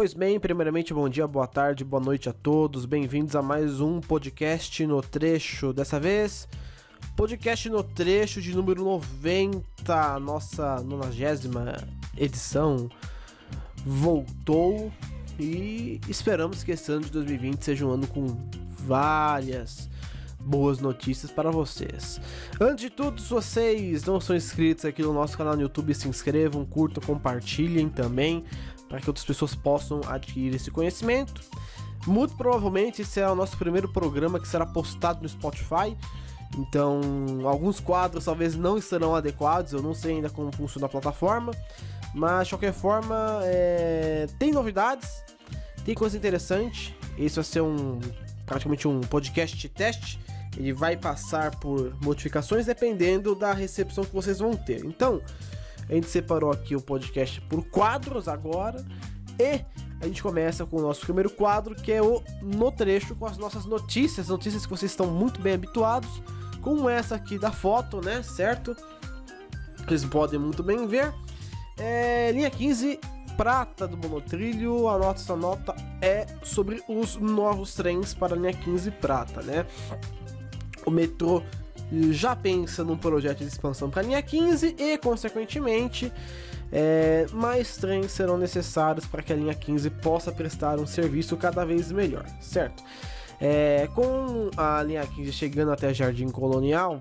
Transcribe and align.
Pois 0.00 0.14
bem, 0.14 0.40
primeiramente, 0.40 0.94
bom 0.94 1.06
dia, 1.10 1.26
boa 1.26 1.46
tarde, 1.46 1.84
boa 1.84 2.02
noite 2.02 2.26
a 2.26 2.32
todos. 2.32 2.86
Bem-vindos 2.86 3.36
a 3.36 3.42
mais 3.42 3.82
um 3.82 4.00
podcast 4.00 4.86
no 4.86 5.02
trecho. 5.02 5.74
Dessa 5.74 6.00
vez, 6.00 6.48
podcast 7.14 7.68
no 7.68 7.82
trecho 7.82 8.40
de 8.40 8.56
número 8.56 8.82
90, 8.82 10.18
nossa 10.20 10.80
90 10.80 11.86
edição 12.16 12.88
voltou 13.84 14.90
e 15.38 16.00
esperamos 16.08 16.64
que 16.64 16.72
esse 16.72 16.90
ano 16.90 17.02
de 17.02 17.10
2020 17.10 17.62
seja 17.62 17.84
um 17.84 17.90
ano 17.90 18.06
com 18.06 18.24
várias 18.78 19.90
boas 20.40 20.80
notícias 20.80 21.30
para 21.30 21.50
vocês. 21.50 22.20
Antes 22.58 22.84
de 22.84 22.90
tudo, 22.90 23.20
se 23.20 23.28
vocês 23.28 24.04
não 24.04 24.20
são 24.20 24.34
inscritos 24.34 24.84
aqui 24.84 25.02
no 25.02 25.12
nosso 25.12 25.36
canal 25.36 25.54
no 25.54 25.62
YouTube, 25.62 25.94
se 25.94 26.08
inscrevam, 26.08 26.64
curtam, 26.64 27.02
compartilhem 27.02 27.88
também 27.88 28.44
para 28.90 29.00
que 29.00 29.08
outras 29.08 29.24
pessoas 29.24 29.54
possam 29.54 30.00
adquirir 30.08 30.54
esse 30.54 30.70
conhecimento. 30.70 31.40
Muito 32.06 32.34
provavelmente 32.36 33.02
esse 33.02 33.20
é 33.20 33.28
o 33.30 33.36
nosso 33.36 33.56
primeiro 33.56 33.88
programa 33.88 34.40
que 34.40 34.48
será 34.48 34.66
postado 34.66 35.22
no 35.22 35.28
Spotify. 35.28 35.96
Então, 36.58 37.00
alguns 37.44 37.78
quadros 37.78 38.24
talvez 38.24 38.56
não 38.56 38.76
estarão 38.76 39.14
adequados, 39.14 39.72
eu 39.72 39.80
não 39.80 39.94
sei 39.94 40.16
ainda 40.16 40.28
como 40.28 40.50
funciona 40.50 40.86
a 40.86 40.88
plataforma, 40.88 41.52
mas 42.12 42.48
de 42.48 42.54
qualquer 42.54 42.72
forma, 42.72 43.40
é... 43.44 44.26
tem 44.36 44.50
novidades, 44.50 45.22
tem 45.84 45.94
coisa 45.94 46.16
interessante. 46.16 46.96
Esse 47.16 47.36
vai 47.36 47.44
ser 47.44 47.60
um 47.60 48.00
praticamente 48.44 48.88
um 48.88 49.00
podcast 49.02 49.68
teste. 49.68 50.18
Ele 50.56 50.72
vai 50.72 50.96
passar 50.96 51.54
por 51.60 51.96
modificações 52.02 52.66
dependendo 52.66 53.36
da 53.36 53.52
recepção 53.52 54.02
que 54.02 54.12
vocês 54.12 54.40
vão 54.40 54.56
ter. 54.56 54.84
Então, 54.84 55.22
a 55.90 55.94
gente 55.94 56.08
separou 56.08 56.52
aqui 56.52 56.76
o 56.76 56.80
podcast 56.80 57.40
por 57.42 57.64
quadros 57.64 58.28
agora 58.28 58.84
e 59.38 59.60
a 60.00 60.06
gente 60.06 60.22
começa 60.22 60.64
com 60.64 60.76
o 60.76 60.80
nosso 60.80 61.00
primeiro 61.00 61.28
quadro, 61.28 61.74
que 61.74 61.90
é 61.90 62.00
o 62.00 62.22
No 62.40 62.70
Trecho, 62.70 63.16
com 63.16 63.26
as 63.26 63.36
nossas 63.36 63.64
notícias, 63.64 64.28
notícias 64.28 64.64
que 64.64 64.70
vocês 64.70 64.92
estão 64.92 65.06
muito 65.06 65.40
bem 65.40 65.54
habituados, 65.54 66.22
como 66.62 66.88
essa 66.88 67.16
aqui 67.16 67.38
da 67.38 67.50
foto, 67.50 68.00
né, 68.00 68.22
certo? 68.22 68.76
Vocês 69.84 70.04
podem 70.04 70.38
muito 70.38 70.62
bem 70.62 70.86
ver. 70.86 71.12
É, 71.76 72.30
linha 72.32 72.50
15, 72.50 73.00
prata 73.36 73.88
do 73.88 73.96
monotrilho, 73.96 74.88
a 74.88 74.96
nossa 74.96 75.34
nota 75.34 75.74
é 76.00 76.24
sobre 76.42 76.82
os 76.88 77.16
novos 77.16 77.74
trens 77.74 78.14
para 78.14 78.34
a 78.34 78.38
linha 78.38 78.52
15 78.52 78.92
prata, 78.92 79.42
né? 79.42 79.66
O 80.86 80.90
metrô 80.90 81.42
já 82.12 82.36
pensa 82.36 82.84
num 82.84 82.96
projeto 82.96 83.38
de 83.38 83.46
expansão 83.46 83.90
para 83.90 84.02
a 84.02 84.04
linha 84.04 84.22
15 84.22 84.76
e, 84.78 84.98
consequentemente, 84.98 86.12
é, 86.72 87.26
mais 87.32 87.76
trens 87.76 88.12
serão 88.12 88.38
necessários 88.38 89.06
para 89.06 89.22
que 89.22 89.32
a 89.32 89.36
linha 89.36 89.54
15 89.54 89.90
possa 89.90 90.30
prestar 90.30 90.78
um 90.78 90.86
serviço 90.86 91.36
cada 91.36 91.64
vez 91.64 91.90
melhor, 91.90 92.24
certo? 92.40 92.82
É, 93.40 93.88
com 93.94 94.50
a 94.56 94.82
linha 94.82 95.04
15 95.06 95.32
chegando 95.32 95.72
até 95.72 95.92
Jardim 95.92 96.28
Colonial, 96.28 97.00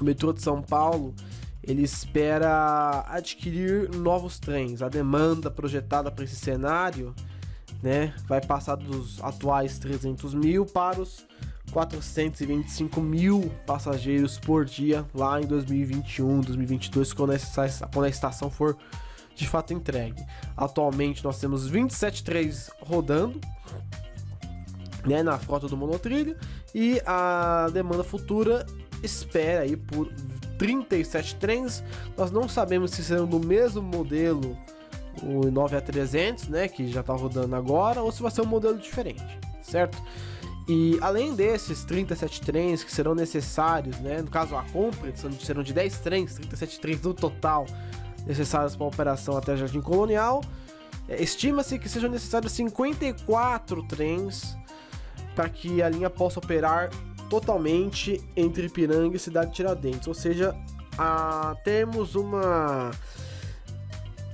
o 0.00 0.04
metrô 0.04 0.32
de 0.32 0.42
São 0.42 0.60
Paulo 0.60 1.14
ele 1.62 1.82
espera 1.82 3.04
adquirir 3.08 3.90
novos 3.94 4.38
trens. 4.38 4.82
A 4.82 4.88
demanda 4.88 5.50
projetada 5.50 6.10
para 6.10 6.24
esse 6.24 6.36
cenário 6.36 7.14
né, 7.82 8.14
vai 8.26 8.40
passar 8.40 8.76
dos 8.76 9.22
atuais 9.22 9.78
300 9.78 10.34
mil 10.34 10.66
para 10.66 11.00
os 11.00 11.26
425 11.72 13.00
mil 13.00 13.50
passageiros 13.66 14.38
por 14.38 14.64
dia 14.64 15.04
lá 15.14 15.40
em 15.40 15.46
2021, 15.46 16.40
2022, 16.40 17.12
quando, 17.12 17.32
essa, 17.32 17.88
quando 17.92 18.04
a 18.04 18.08
estação 18.08 18.50
for 18.50 18.76
de 19.34 19.48
fato 19.48 19.72
entregue. 19.72 20.22
Atualmente 20.56 21.24
nós 21.24 21.38
temos 21.38 21.66
27 21.66 22.24
trens 22.24 22.70
rodando 22.80 23.40
né, 25.06 25.22
na 25.22 25.38
frota 25.38 25.66
do 25.66 25.76
monotrilho 25.76 26.36
e 26.74 27.00
a 27.06 27.68
demanda 27.72 28.04
futura 28.04 28.66
espera 29.02 29.62
aí 29.62 29.76
por 29.76 30.12
37 30.58 31.36
trens. 31.36 31.82
Nós 32.16 32.30
não 32.30 32.48
sabemos 32.48 32.90
se 32.90 33.02
serão 33.02 33.26
do 33.26 33.40
mesmo 33.40 33.80
modelo 33.80 34.56
o 35.22 35.42
9A300, 35.50 36.48
né, 36.48 36.68
que 36.68 36.90
já 36.90 37.00
está 37.00 37.14
rodando 37.14 37.54
agora, 37.56 38.02
ou 38.02 38.12
se 38.12 38.22
vai 38.22 38.30
ser 38.30 38.42
um 38.42 38.46
modelo 38.46 38.78
diferente, 38.78 39.38
certo? 39.62 40.00
E 40.72 40.96
além 41.00 41.34
desses 41.34 41.82
37 41.82 42.42
trens 42.42 42.84
que 42.84 42.92
serão 42.92 43.12
necessários, 43.12 43.98
né, 43.98 44.22
no 44.22 44.30
caso 44.30 44.54
a 44.54 44.62
compra, 44.62 45.12
serão 45.40 45.64
de 45.64 45.72
10 45.72 45.98
trens, 45.98 46.34
37 46.34 46.78
trens 46.78 47.02
no 47.02 47.12
total 47.12 47.66
necessários 48.24 48.76
para 48.76 48.84
a 48.84 48.88
operação 48.88 49.36
até 49.36 49.56
Jardim 49.56 49.80
Colonial, 49.80 50.40
é, 51.08 51.20
estima-se 51.20 51.76
que 51.76 51.88
sejam 51.88 52.08
necessários 52.08 52.52
54 52.52 53.82
trens 53.88 54.56
para 55.34 55.48
que 55.48 55.82
a 55.82 55.88
linha 55.88 56.08
possa 56.08 56.38
operar 56.38 56.88
totalmente 57.28 58.22
entre 58.36 58.66
Ipiranga 58.66 59.16
e 59.16 59.18
Cidade 59.18 59.52
Tiradentes, 59.52 60.06
ou 60.06 60.14
seja, 60.14 60.54
a, 60.96 61.56
temos 61.64 62.14
uma 62.14 62.92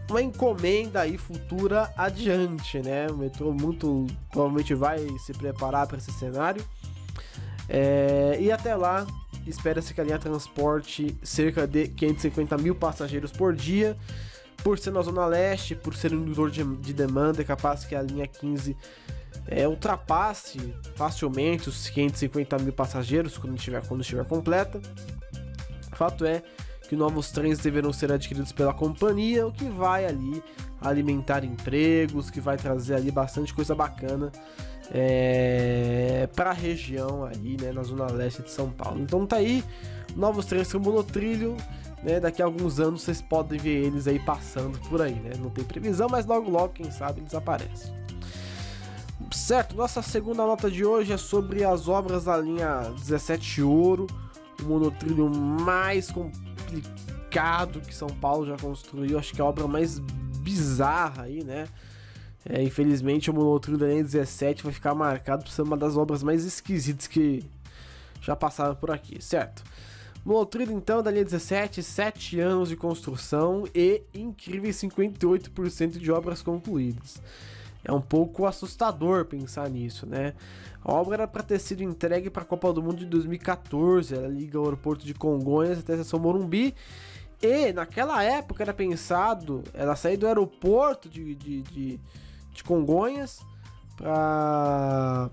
uma 0.08 0.22
encomenda 0.22 1.00
aí 1.00 1.18
futura 1.18 1.92
adiante, 1.96 2.80
né? 2.80 3.06
O 3.10 3.16
metrô 3.16 3.52
muito 3.52 4.06
provavelmente 4.30 4.74
vai 4.74 4.98
se 5.18 5.32
preparar 5.32 5.86
para 5.86 5.98
esse 5.98 6.12
cenário. 6.12 6.64
É, 7.68 8.36
e 8.40 8.52
até 8.52 8.74
lá, 8.76 9.06
espera-se 9.46 9.92
que 9.92 10.00
a 10.00 10.04
linha 10.04 10.18
transporte 10.18 11.16
cerca 11.22 11.66
de 11.66 11.88
550 11.88 12.56
mil 12.58 12.74
passageiros 12.74 13.32
por 13.32 13.54
dia. 13.54 13.96
Por 14.62 14.78
ser 14.78 14.90
na 14.90 15.02
Zona 15.02 15.26
Leste, 15.26 15.74
por 15.74 15.94
ser 15.94 16.12
um 16.12 16.22
indutor 16.22 16.50
de, 16.50 16.64
de 16.76 16.92
demanda, 16.92 17.42
é 17.42 17.44
capaz 17.44 17.84
que 17.84 17.94
a 17.94 18.02
linha 18.02 18.26
15 18.26 18.76
é, 19.46 19.68
ultrapasse 19.68 20.74
facilmente 20.96 21.68
os 21.68 21.88
550 21.88 22.58
mil 22.58 22.72
passageiros 22.72 23.38
quando 23.38 23.56
estiver, 23.56 23.86
quando 23.86 24.00
estiver 24.00 24.24
completa. 24.24 24.80
Fato 25.92 26.24
é 26.24 26.42
que 26.86 26.96
novos 26.96 27.30
trens 27.30 27.58
deverão 27.58 27.92
ser 27.92 28.12
adquiridos 28.12 28.52
pela 28.52 28.72
companhia, 28.72 29.46
o 29.46 29.52
que 29.52 29.64
vai 29.64 30.06
ali 30.06 30.42
alimentar 30.80 31.44
empregos, 31.44 32.30
que 32.30 32.40
vai 32.40 32.56
trazer 32.56 32.94
ali 32.94 33.10
bastante 33.10 33.52
coisa 33.52 33.74
bacana 33.74 34.30
é, 34.90 36.28
para 36.34 36.50
a 36.50 36.54
região 36.54 37.24
ali, 37.24 37.56
né, 37.60 37.72
na 37.72 37.82
zona 37.82 38.06
leste 38.06 38.42
de 38.42 38.50
São 38.50 38.70
Paulo. 38.70 39.00
Então 39.00 39.26
tá 39.26 39.36
aí, 39.36 39.64
novos 40.14 40.46
trens 40.46 40.72
com 40.72 40.78
monotrilho, 40.78 41.56
né, 42.02 42.20
daqui 42.20 42.40
a 42.40 42.44
alguns 42.44 42.78
anos 42.78 43.02
vocês 43.02 43.20
podem 43.20 43.58
ver 43.58 43.86
eles 43.86 44.06
aí 44.06 44.18
passando 44.18 44.78
por 44.88 45.02
aí, 45.02 45.14
né, 45.14 45.32
não 45.38 45.50
tem 45.50 45.64
previsão, 45.64 46.08
mas 46.08 46.26
logo 46.26 46.50
logo, 46.50 46.74
quem 46.74 46.90
sabe, 46.90 47.20
eles 47.20 47.34
aparecem. 47.34 47.94
Certo, 49.32 49.76
nossa 49.76 50.02
segunda 50.02 50.46
nota 50.46 50.70
de 50.70 50.84
hoje 50.84 51.12
é 51.12 51.16
sobre 51.16 51.64
as 51.64 51.88
obras 51.88 52.24
da 52.24 52.36
linha 52.36 52.92
17 52.96 53.62
Ouro, 53.62 54.06
o 54.60 54.64
monotrilho 54.64 55.28
mais 55.28 56.10
completo 56.10 56.45
complicado 56.82 57.80
que 57.80 57.94
São 57.94 58.08
Paulo 58.08 58.46
já 58.46 58.56
construiu. 58.56 59.18
Acho 59.18 59.34
que 59.34 59.40
é 59.40 59.44
a 59.44 59.46
obra 59.46 59.66
mais 59.66 59.98
bizarra 60.40 61.24
aí, 61.24 61.44
né? 61.44 61.66
É, 62.48 62.62
infelizmente, 62.62 63.30
o 63.30 63.34
monotrilho 63.34 63.76
da 63.76 63.86
N17 63.86 64.62
vai 64.62 64.72
ficar 64.72 64.94
marcado 64.94 65.44
por 65.44 65.50
ser 65.50 65.62
uma 65.62 65.76
das 65.76 65.96
obras 65.96 66.22
mais 66.22 66.44
esquisitas 66.44 67.06
que 67.08 67.44
já 68.20 68.36
passaram 68.36 68.74
por 68.74 68.90
aqui, 68.90 69.20
certo? 69.20 69.64
Monotrilho, 70.24 70.72
então, 70.72 71.02
da 71.02 71.10
linha 71.10 71.24
17, 71.24 71.82
7 71.82 72.40
anos 72.40 72.68
de 72.68 72.76
construção 72.76 73.64
e 73.74 74.02
incríveis 74.14 74.76
58% 74.76 75.98
de 75.98 76.10
obras 76.10 76.42
concluídas. 76.42 77.20
É 77.86 77.92
um 77.92 78.00
pouco 78.00 78.46
assustador 78.46 79.26
pensar 79.26 79.70
nisso, 79.70 80.06
né? 80.06 80.34
A 80.84 80.92
obra 80.92 81.14
era 81.14 81.28
para 81.28 81.44
ter 81.44 81.60
sido 81.60 81.84
entregue 81.84 82.28
para 82.28 82.42
a 82.42 82.44
Copa 82.44 82.72
do 82.72 82.82
Mundo 82.82 82.96
de 82.96 83.06
2014. 83.06 84.12
Ela 84.12 84.26
liga 84.26 84.60
o 84.60 84.64
aeroporto 84.64 85.06
de 85.06 85.14
Congonhas 85.14 85.78
até 85.78 85.92
a 85.92 85.96
estação 85.96 86.18
Morumbi. 86.18 86.74
E 87.40 87.72
naquela 87.72 88.24
época 88.24 88.64
era 88.64 88.74
pensado 88.74 89.62
ela 89.72 89.94
sair 89.94 90.16
do 90.16 90.26
aeroporto 90.26 91.08
de, 91.08 91.36
de, 91.36 91.62
de, 91.62 92.00
de 92.52 92.64
Congonhas 92.64 93.40
para 93.96 95.30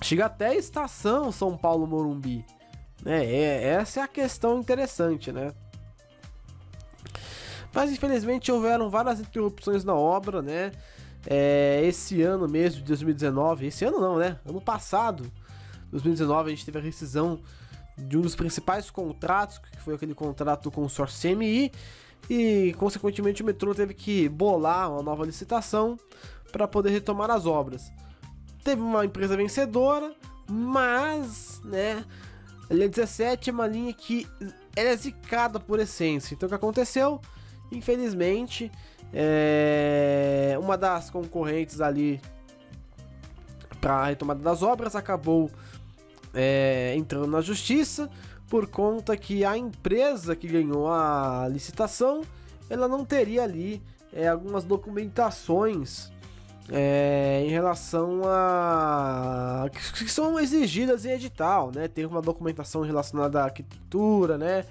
chegar 0.00 0.26
até 0.26 0.48
a 0.48 0.54
estação 0.54 1.30
São 1.30 1.58
Paulo 1.58 1.86
Morumbi. 1.86 2.42
Né? 3.02 3.22
É, 3.26 3.64
essa 3.74 4.00
é 4.00 4.02
a 4.02 4.08
questão 4.08 4.58
interessante, 4.58 5.30
né? 5.30 5.52
Mas 7.70 7.92
infelizmente 7.92 8.50
houveram 8.50 8.88
várias 8.88 9.20
interrupções 9.20 9.84
na 9.84 9.94
obra, 9.94 10.40
né? 10.40 10.72
É, 11.26 11.80
esse 11.84 12.22
ano 12.22 12.48
mesmo, 12.48 12.80
de 12.80 12.86
2019, 12.86 13.66
esse 13.66 13.84
ano 13.84 14.00
não, 14.00 14.18
né? 14.18 14.38
Ano 14.44 14.60
passado, 14.60 15.30
2019, 15.90 16.48
a 16.48 16.54
gente 16.54 16.64
teve 16.64 16.78
a 16.78 16.82
rescisão 16.82 17.40
de 17.96 18.18
um 18.18 18.20
dos 18.20 18.34
principais 18.34 18.90
contratos, 18.90 19.58
que 19.58 19.80
foi 19.80 19.94
aquele 19.94 20.14
contrato 20.14 20.64
do 20.64 20.70
consórcio 20.70 21.30
CMI, 21.30 21.70
e 22.28 22.74
consequentemente 22.78 23.42
o 23.42 23.46
metrô 23.46 23.74
teve 23.74 23.94
que 23.94 24.28
bolar 24.28 24.90
uma 24.90 25.02
nova 25.02 25.24
licitação 25.24 25.98
para 26.50 26.66
poder 26.66 26.90
retomar 26.90 27.30
as 27.30 27.46
obras. 27.46 27.90
Teve 28.62 28.80
uma 28.80 29.04
empresa 29.04 29.36
vencedora, 29.36 30.14
mas, 30.48 31.60
né, 31.64 32.04
a 32.68 32.74
linha 32.74 32.88
17 32.88 33.50
é 33.50 33.52
uma 33.52 33.66
linha 33.66 33.92
que 33.92 34.26
é 34.74 34.96
zicada 34.96 35.60
por 35.60 35.78
essência. 35.78 36.34
Então 36.34 36.46
o 36.46 36.50
que 36.50 36.54
aconteceu? 36.54 37.20
Infelizmente, 37.70 38.70
É, 39.14 40.58
uma 40.60 40.76
das 40.76 41.08
concorrentes 41.08 41.80
ali 41.80 42.20
para 43.80 43.94
a 43.94 44.06
retomada 44.06 44.40
das 44.40 44.62
obras 44.62 44.96
acabou 44.96 45.50
é, 46.32 46.94
entrando 46.96 47.28
na 47.28 47.40
justiça 47.40 48.10
por 48.48 48.66
conta 48.66 49.16
que 49.16 49.44
a 49.44 49.56
empresa 49.56 50.34
que 50.34 50.48
ganhou 50.48 50.88
a 50.88 51.46
licitação 51.48 52.22
ela 52.68 52.88
não 52.88 53.04
teria 53.04 53.44
ali 53.44 53.80
é, 54.12 54.28
algumas 54.28 54.64
documentações 54.64 56.10
é, 56.70 57.42
em 57.44 57.50
relação 57.50 58.22
a 58.24 59.68
que, 59.70 60.10
são 60.10 60.40
exigidas 60.40 61.04
em 61.04 61.10
edital, 61.10 61.70
né? 61.74 61.88
Tem 61.88 62.06
uma 62.06 62.22
documentação 62.22 62.82
relacionada 62.82 63.40
à 63.40 63.44
arquitetura, 63.44 64.38
né? 64.38 64.64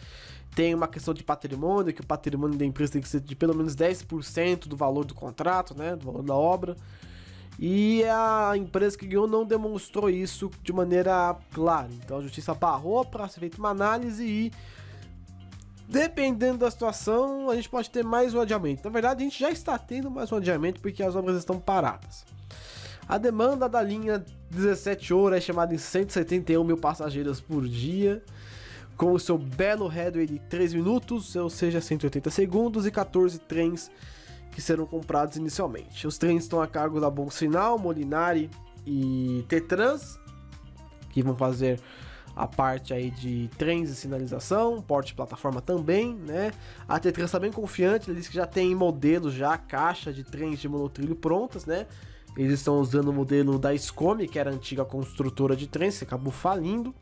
Tem 0.55 0.73
uma 0.73 0.87
questão 0.87 1.13
de 1.13 1.23
patrimônio, 1.23 1.93
que 1.93 2.01
o 2.01 2.05
patrimônio 2.05 2.57
da 2.57 2.65
empresa 2.65 2.93
tem 2.93 3.01
que 3.01 3.07
ser 3.07 3.21
de 3.21 3.35
pelo 3.35 3.55
menos 3.55 3.75
10% 3.75 4.67
do 4.67 4.75
valor 4.75 5.05
do 5.05 5.15
contrato, 5.15 5.75
né? 5.75 5.95
Do 5.95 6.05
valor 6.05 6.23
da 6.23 6.35
obra. 6.35 6.75
E 7.59 8.03
a 8.05 8.53
empresa 8.55 8.97
que 8.97 9.05
ganhou 9.05 9.27
não 9.27 9.45
demonstrou 9.45 10.09
isso 10.09 10.49
de 10.61 10.73
maneira 10.73 11.35
clara. 11.53 11.89
Então 12.03 12.17
a 12.17 12.21
justiça 12.21 12.53
barrou 12.53 13.05
para 13.05 13.27
ser 13.27 13.39
feita 13.39 13.57
uma 13.57 13.69
análise 13.69 14.25
e 14.25 14.51
Dependendo 15.87 16.59
da 16.59 16.71
situação, 16.71 17.49
a 17.49 17.55
gente 17.55 17.69
pode 17.69 17.89
ter 17.89 18.03
mais 18.03 18.33
um 18.33 18.39
adiamento. 18.39 18.81
Na 18.83 18.89
verdade, 18.89 19.21
a 19.21 19.23
gente 19.25 19.39
já 19.39 19.51
está 19.51 19.77
tendo 19.77 20.09
mais 20.09 20.31
um 20.31 20.37
adiamento 20.37 20.81
porque 20.81 21.03
as 21.03 21.15
obras 21.15 21.37
estão 21.37 21.59
paradas. 21.59 22.25
A 23.07 23.17
demanda 23.17 23.67
da 23.67 23.81
linha 23.81 24.23
17 24.49 25.13
horas 25.13 25.37
é 25.37 25.41
chamada 25.41 25.75
em 25.75 25.77
171 25.77 26.63
mil 26.63 26.77
passageiros 26.77 27.41
por 27.41 27.67
dia, 27.67 28.23
com 28.97 29.11
o 29.11 29.19
seu 29.19 29.37
belo 29.37 29.87
headway 29.87 30.25
de 30.25 30.39
3 30.39 30.73
minutos, 30.73 31.35
ou 31.35 31.49
seja, 31.49 31.81
180 31.81 32.29
segundos, 32.29 32.85
e 32.85 32.91
14 32.91 33.39
trens 33.39 33.89
que 34.51 34.61
serão 34.61 34.85
comprados 34.85 35.37
inicialmente. 35.37 36.05
Os 36.05 36.17
trens 36.17 36.43
estão 36.43 36.61
a 36.61 36.67
cargo 36.67 36.99
da 36.99 37.09
Bom 37.09 37.29
Sinal, 37.29 37.77
Molinari 37.79 38.49
e 38.85 39.43
Tetrans, 39.47 40.19
que 41.09 41.23
vão 41.23 41.35
fazer 41.35 41.79
a 42.35 42.47
parte 42.47 42.93
aí 42.93 43.11
de 43.11 43.49
trens 43.57 43.89
e 43.89 43.95
sinalização, 43.95 44.81
porte 44.81 45.07
de 45.07 45.15
plataforma 45.15 45.61
também, 45.61 46.15
né? 46.15 46.51
A 46.87 46.99
Tetrans 46.99 47.29
está 47.29 47.39
bem 47.39 47.51
confiante, 47.51 48.09
ele 48.09 48.19
diz 48.19 48.27
que 48.27 48.35
já 48.35 48.47
tem 48.47 48.73
modelos, 48.73 49.33
já 49.33 49.57
caixa 49.57 50.11
de 50.11 50.23
trens 50.23 50.59
de 50.59 50.67
monotrilho 50.67 51.15
prontas, 51.15 51.65
né? 51.65 51.85
Eles 52.35 52.59
estão 52.59 52.79
usando 52.79 53.09
o 53.09 53.13
modelo 53.13 53.59
da 53.59 53.77
Scome, 53.77 54.27
que 54.27 54.39
era 54.39 54.49
a 54.49 54.53
antiga 54.53 54.83
construtora 54.83 55.55
de 55.55 55.67
trens, 55.67 55.99
que 55.99 56.03
acabou 56.03 56.31
falindo. 56.31 56.93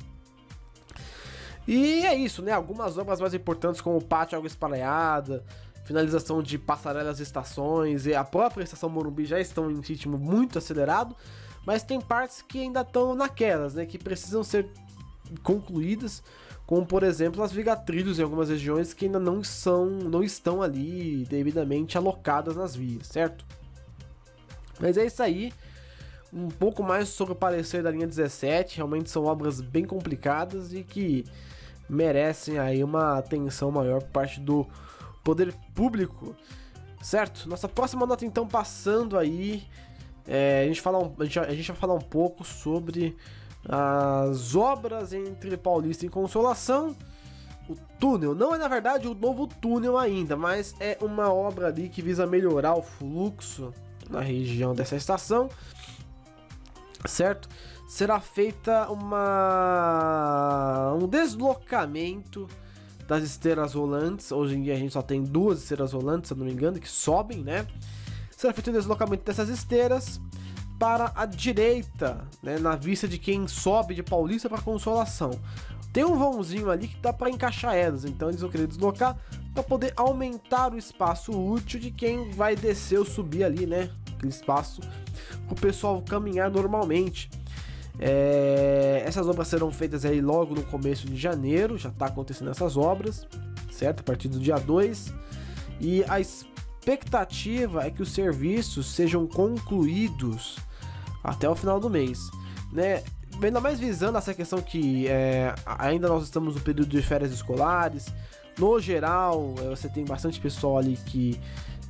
E 1.73 2.05
é 2.05 2.13
isso, 2.13 2.41
né? 2.41 2.51
Algumas 2.51 2.97
obras 2.97 3.21
mais 3.21 3.33
importantes, 3.33 3.79
como 3.79 3.95
o 3.95 4.03
pátio 4.03 4.37
água 4.37 4.45
espalhada, 4.45 5.41
finalização 5.85 6.43
de 6.43 6.59
passarelas 6.59 7.21
e 7.21 7.23
estações, 7.23 8.05
e 8.05 8.13
a 8.13 8.25
própria 8.25 8.61
estação 8.61 8.89
Morumbi 8.89 9.23
já 9.23 9.39
estão 9.39 9.71
em 9.71 9.79
ritmo 9.79 10.17
muito 10.17 10.57
acelerado, 10.57 11.15
mas 11.65 11.81
tem 11.81 12.01
partes 12.01 12.41
que 12.41 12.59
ainda 12.59 12.81
estão 12.81 13.15
naquelas, 13.15 13.73
né? 13.73 13.85
Que 13.85 13.97
precisam 13.97 14.43
ser 14.43 14.67
concluídas, 15.43 16.21
como 16.65 16.85
por 16.85 17.03
exemplo 17.03 17.41
as 17.41 17.53
vigatrilhos 17.53 18.19
em 18.19 18.23
algumas 18.23 18.49
regiões 18.49 18.93
que 18.93 19.05
ainda 19.05 19.17
não 19.19 19.41
são, 19.41 19.85
não 19.85 20.21
estão 20.21 20.61
ali 20.61 21.23
devidamente 21.29 21.97
alocadas 21.97 22.57
nas 22.57 22.75
vias, 22.75 23.07
certo? 23.07 23.45
Mas 24.77 24.97
é 24.97 25.05
isso 25.05 25.23
aí. 25.23 25.53
Um 26.33 26.49
pouco 26.49 26.83
mais 26.83 27.07
sobre 27.07 27.31
o 27.31 27.35
parecer 27.35 27.81
da 27.81 27.91
linha 27.91 28.07
17, 28.07 28.75
realmente 28.75 29.09
são 29.09 29.23
obras 29.23 29.61
bem 29.61 29.85
complicadas 29.85 30.73
e 30.73 30.83
que 30.83 31.23
merecem 31.91 32.57
aí 32.57 32.81
uma 32.81 33.17
atenção 33.17 33.69
maior 33.69 34.01
por 34.01 34.11
parte 34.11 34.39
do 34.39 34.65
poder 35.23 35.53
público, 35.75 36.33
certo? 37.01 37.49
Nossa 37.49 37.67
próxima 37.67 38.05
nota 38.05 38.25
então 38.25 38.47
passando 38.47 39.17
aí, 39.17 39.67
é, 40.25 40.61
a, 40.63 40.67
gente 40.67 40.79
fala 40.79 40.99
um, 40.99 41.13
a, 41.19 41.25
gente, 41.25 41.39
a 41.39 41.53
gente 41.53 41.67
vai 41.67 41.75
falar 41.75 41.93
um 41.93 42.01
pouco 42.01 42.45
sobre 42.45 43.17
as 43.67 44.55
obras 44.55 45.11
entre 45.11 45.57
Paulista 45.57 46.05
e 46.05 46.09
Consolação. 46.09 46.95
O 47.67 47.75
túnel 47.99 48.33
não 48.33 48.55
é 48.55 48.57
na 48.57 48.69
verdade 48.69 49.07
o 49.07 49.13
novo 49.13 49.45
túnel 49.45 49.97
ainda, 49.97 50.37
mas 50.37 50.73
é 50.79 50.97
uma 51.01 51.31
obra 51.31 51.67
ali 51.67 51.89
que 51.89 52.01
visa 52.01 52.25
melhorar 52.25 52.73
o 52.73 52.81
fluxo 52.81 53.73
na 54.09 54.21
região 54.21 54.73
dessa 54.73 54.95
estação, 54.95 55.49
certo? 57.05 57.49
Será 57.91 58.21
feita 58.21 58.89
uma 58.89 60.95
um 60.97 61.09
deslocamento 61.09 62.47
das 63.05 63.21
esteiras 63.21 63.73
rolantes. 63.73 64.31
Hoje 64.31 64.55
em 64.55 64.63
dia 64.63 64.75
a 64.75 64.77
gente 64.77 64.93
só 64.93 65.01
tem 65.01 65.21
duas 65.21 65.59
esteiras 65.59 65.91
rolantes, 65.91 66.29
se 66.29 66.33
eu 66.33 66.37
não 66.37 66.45
me 66.45 66.53
engano, 66.53 66.79
que 66.79 66.87
sobem, 66.87 67.43
né? 67.43 67.67
Será 68.29 68.53
feito 68.53 68.67
o 68.67 68.69
um 68.69 68.73
deslocamento 68.75 69.25
dessas 69.25 69.49
esteiras 69.49 70.21
para 70.79 71.11
a 71.13 71.25
direita, 71.25 72.25
né, 72.41 72.57
na 72.57 72.77
vista 72.77 73.09
de 73.09 73.17
quem 73.17 73.45
sobe 73.45 73.93
de 73.93 74.01
Paulista 74.01 74.47
para 74.47 74.61
Consolação. 74.61 75.31
Tem 75.91 76.05
um 76.05 76.17
vãozinho 76.17 76.71
ali 76.71 76.87
que 76.87 77.01
dá 77.01 77.11
para 77.11 77.29
encaixar 77.29 77.75
elas, 77.75 78.05
então 78.05 78.29
eles 78.29 78.39
vão 78.39 78.49
querer 78.49 78.67
deslocar 78.67 79.17
para 79.53 79.63
poder 79.63 79.91
aumentar 79.97 80.71
o 80.71 80.77
espaço 80.77 81.33
útil 81.33 81.77
de 81.77 81.91
quem 81.91 82.31
vai 82.31 82.55
descer 82.55 82.99
ou 82.99 83.05
subir 83.05 83.43
ali, 83.43 83.65
né? 83.65 83.91
Aquele 84.15 84.31
espaço 84.31 84.79
para 85.45 85.53
o 85.53 85.59
pessoal 85.59 86.01
caminhar 86.01 86.49
normalmente. 86.49 87.40
É, 88.03 89.03
essas 89.05 89.27
obras 89.27 89.47
serão 89.47 89.71
feitas 89.71 90.03
aí 90.03 90.19
logo 90.19 90.55
no 90.55 90.63
começo 90.63 91.05
de 91.05 91.15
janeiro, 91.15 91.77
já 91.77 91.89
está 91.89 92.07
acontecendo 92.07 92.49
essas 92.49 92.75
obras, 92.75 93.27
certo? 93.71 93.99
A 93.99 94.03
partir 94.03 94.27
do 94.27 94.39
dia 94.39 94.55
2. 94.55 95.13
E 95.79 96.03
a 96.07 96.19
expectativa 96.19 97.85
é 97.85 97.91
que 97.91 98.01
os 98.01 98.11
serviços 98.11 98.87
sejam 98.87 99.27
concluídos 99.27 100.57
até 101.23 101.47
o 101.47 101.55
final 101.55 101.79
do 101.79 101.89
mês, 101.89 102.31
né? 102.71 103.03
Ainda 103.41 103.61
mais 103.61 103.79
visando 103.79 104.17
essa 104.17 104.33
questão 104.33 104.61
que 104.61 105.07
é, 105.07 105.53
ainda 105.65 106.07
nós 106.07 106.23
estamos 106.23 106.55
no 106.55 106.61
período 106.61 106.89
de 106.89 107.01
férias 107.01 107.31
escolares. 107.31 108.11
No 108.57 108.79
geral, 108.79 109.55
é, 109.59 109.69
você 109.69 109.87
tem 109.87 110.03
bastante 110.03 110.39
pessoal 110.39 110.77
ali 110.77 110.97
que 111.05 111.39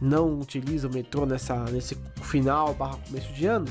não 0.02 0.40
utiliza 0.40 0.88
o 0.88 0.94
metrô 0.94 1.26
nessa, 1.26 1.56
nesse 1.66 1.96
final 2.22 2.74
barra 2.74 2.98
começo 3.08 3.32
de 3.34 3.46
ano. 3.46 3.68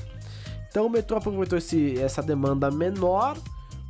Então 0.71 0.87
o 0.87 0.91
metrô 0.91 1.17
aproveitou 1.17 1.59
esse, 1.59 1.99
essa 1.99 2.23
demanda 2.23 2.71
menor 2.71 3.37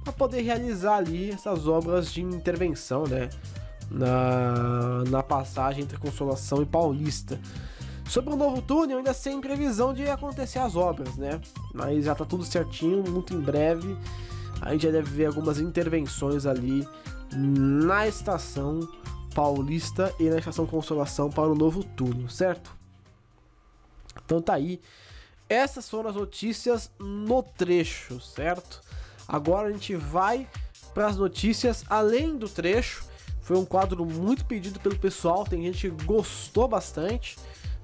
para 0.02 0.12
poder 0.12 0.40
realizar 0.40 0.96
ali 0.96 1.30
essas 1.30 1.68
obras 1.68 2.10
de 2.10 2.22
intervenção, 2.22 3.04
né? 3.04 3.28
Na, 3.90 5.02
na 5.08 5.22
passagem 5.22 5.82
entre 5.82 5.98
Consolação 5.98 6.62
e 6.62 6.66
Paulista. 6.66 7.38
Sobre 8.08 8.32
o 8.32 8.36
novo 8.36 8.62
túnel, 8.62 8.98
ainda 8.98 9.12
sem 9.12 9.40
previsão 9.40 9.92
de 9.92 10.08
acontecer 10.08 10.58
as 10.58 10.74
obras, 10.74 11.16
né? 11.16 11.40
Mas 11.74 12.04
já 12.04 12.14
tá 12.14 12.24
tudo 12.24 12.44
certinho, 12.44 13.04
muito 13.08 13.34
em 13.34 13.40
breve. 13.40 13.96
A 14.60 14.72
gente 14.72 14.84
já 14.84 14.90
deve 14.90 15.10
ver 15.10 15.26
algumas 15.26 15.58
intervenções 15.58 16.46
ali 16.46 16.86
na 17.36 18.08
estação 18.08 18.80
Paulista 19.34 20.12
e 20.18 20.28
na 20.28 20.38
estação 20.38 20.66
Consolação 20.66 21.30
para 21.30 21.48
o 21.48 21.54
novo 21.54 21.84
túnel, 21.84 22.28
certo? 22.28 22.74
Então 24.24 24.40
tá 24.40 24.54
aí. 24.54 24.80
Essas 25.50 25.90
foram 25.90 26.08
as 26.08 26.14
notícias 26.14 26.92
no 26.96 27.42
trecho, 27.42 28.20
certo? 28.20 28.80
Agora 29.26 29.66
a 29.66 29.72
gente 29.72 29.96
vai 29.96 30.48
para 30.94 31.08
as 31.08 31.16
notícias 31.16 31.84
além 31.90 32.38
do 32.38 32.48
trecho. 32.48 33.04
Foi 33.40 33.58
um 33.58 33.64
quadro 33.64 34.06
muito 34.06 34.44
pedido 34.44 34.78
pelo 34.78 34.96
pessoal, 34.96 35.44
tem 35.44 35.64
gente 35.64 35.90
que 35.90 36.04
gostou 36.04 36.68
bastante 36.68 37.36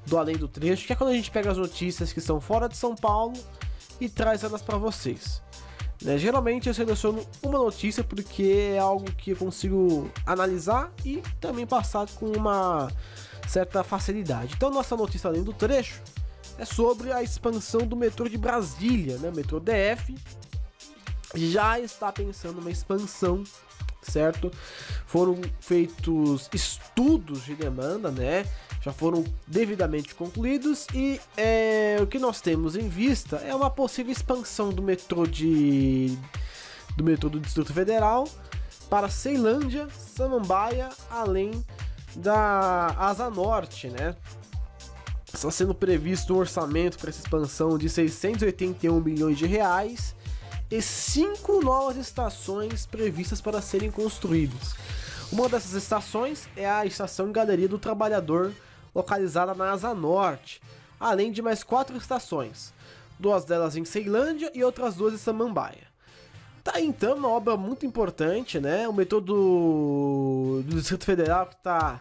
do 0.06 0.16
Além 0.16 0.36
do 0.36 0.46
Trecho, 0.46 0.86
que 0.86 0.92
é 0.92 0.96
quando 0.96 1.10
a 1.10 1.14
gente 1.14 1.28
pega 1.28 1.50
as 1.50 1.58
notícias 1.58 2.12
que 2.12 2.20
são 2.20 2.40
fora 2.40 2.68
de 2.68 2.76
São 2.76 2.94
Paulo 2.94 3.34
e 4.00 4.08
traz 4.08 4.44
elas 4.44 4.62
para 4.62 4.78
vocês. 4.78 5.42
Né? 6.00 6.16
Geralmente 6.18 6.68
eu 6.68 6.74
seleciono 6.74 7.26
uma 7.42 7.58
notícia 7.58 8.04
porque 8.04 8.74
é 8.74 8.78
algo 8.78 9.10
que 9.14 9.32
eu 9.32 9.36
consigo 9.36 10.08
analisar 10.24 10.92
e 11.04 11.20
também 11.40 11.66
passar 11.66 12.06
com 12.10 12.26
uma 12.26 12.88
certa 13.48 13.82
facilidade. 13.82 14.54
Então, 14.56 14.70
nossa 14.70 14.94
notícia 14.94 15.26
além 15.26 15.42
do 15.42 15.52
trecho 15.52 16.00
é 16.58 16.64
sobre 16.64 17.12
a 17.12 17.22
expansão 17.22 17.86
do 17.86 17.96
metrô 17.96 18.28
de 18.28 18.38
Brasília, 18.38 19.18
né? 19.18 19.30
metrô 19.34 19.60
DF 19.60 20.14
já 21.34 21.78
está 21.78 22.10
pensando 22.10 22.60
uma 22.60 22.70
expansão 22.70 23.44
certo? 24.10 24.50
Foram 25.06 25.40
feitos 25.60 26.48
estudos 26.52 27.44
de 27.44 27.54
demanda, 27.54 28.10
né? 28.10 28.46
Já 28.80 28.92
foram 28.92 29.24
devidamente 29.46 30.14
concluídos 30.14 30.86
e 30.94 31.20
é, 31.36 31.96
o 32.00 32.06
que 32.06 32.18
nós 32.18 32.40
temos 32.40 32.76
em 32.76 32.88
vista 32.88 33.36
é 33.38 33.54
uma 33.54 33.68
possível 33.68 34.12
expansão 34.12 34.70
do 34.70 34.82
metrô 34.82 35.26
de 35.26 36.16
do 36.96 37.04
metrô 37.04 37.28
do 37.28 37.40
Distrito 37.40 37.74
Federal 37.74 38.28
para 38.88 39.08
Ceilândia, 39.08 39.88
Samambaia, 39.90 40.88
além 41.10 41.64
da 42.14 42.94
Asa 42.96 43.28
Norte, 43.28 43.88
né? 43.88 44.14
Está 45.36 45.50
sendo 45.50 45.74
previsto 45.74 46.32
um 46.32 46.38
orçamento 46.38 46.98
para 46.98 47.10
essa 47.10 47.20
expansão 47.20 47.76
de 47.76 47.90
681 47.90 48.98
milhões 48.98 49.36
de 49.36 49.44
reais 49.44 50.16
e 50.70 50.80
cinco 50.80 51.60
novas 51.60 51.98
estações 51.98 52.86
previstas 52.86 53.38
para 53.38 53.60
serem 53.60 53.90
construídas. 53.90 54.74
Uma 55.30 55.46
dessas 55.46 55.74
estações 55.74 56.48
é 56.56 56.66
a 56.66 56.86
Estação 56.86 57.30
Galeria 57.32 57.68
do 57.68 57.78
Trabalhador, 57.78 58.50
localizada 58.94 59.52
na 59.52 59.72
Asa 59.72 59.94
Norte, 59.94 60.62
além 60.98 61.30
de 61.30 61.42
mais 61.42 61.62
quatro 61.62 61.98
estações, 61.98 62.72
duas 63.18 63.44
delas 63.44 63.76
em 63.76 63.84
Ceilândia 63.84 64.50
e 64.54 64.64
outras 64.64 64.94
duas 64.94 65.12
em 65.12 65.18
Samambaia. 65.18 65.86
Tá 66.64 66.80
então 66.80 67.14
uma 67.14 67.28
obra 67.28 67.58
muito 67.58 67.84
importante, 67.84 68.58
né? 68.58 68.88
O 68.88 68.92
metrô 68.92 69.20
do, 69.20 70.62
do 70.64 70.76
Distrito 70.76 71.04
Federal 71.04 71.46
que 71.46 71.56
está 71.56 72.00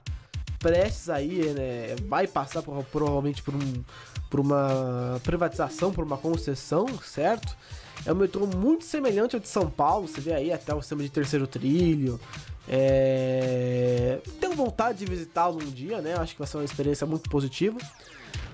prestes 0.66 1.10
aí, 1.12 1.54
né? 1.54 1.96
Vai 2.08 2.26
passar 2.26 2.64
por, 2.64 2.84
provavelmente 2.86 3.44
por, 3.44 3.54
um, 3.54 3.84
por 4.32 4.40
uma 4.40 5.22
privatização, 5.24 5.94
por 5.94 6.04
uma 6.04 6.18
concessão, 6.18 6.88
certo? 7.04 7.56
É 8.04 8.12
um 8.12 8.16
metrô 8.16 8.48
muito 8.48 8.84
semelhante 8.84 9.36
ao 9.36 9.40
de 9.40 9.48
São 9.48 9.70
Paulo, 9.70 10.08
você 10.08 10.20
vê 10.20 10.34
aí 10.34 10.52
até 10.52 10.74
o 10.74 10.82
sistema 10.82 11.04
de 11.04 11.10
terceiro 11.10 11.46
trilho. 11.46 12.20
É... 12.68 14.20
Tenho 14.42 14.56
vontade 14.56 14.98
de 14.98 15.06
visitá-lo 15.06 15.62
um 15.62 15.70
dia, 15.70 16.02
né? 16.02 16.16
Acho 16.16 16.34
que 16.34 16.40
vai 16.40 16.48
ser 16.48 16.58
uma 16.58 16.66
experiência 16.66 17.06
muito 17.06 17.30
positiva. 17.30 17.78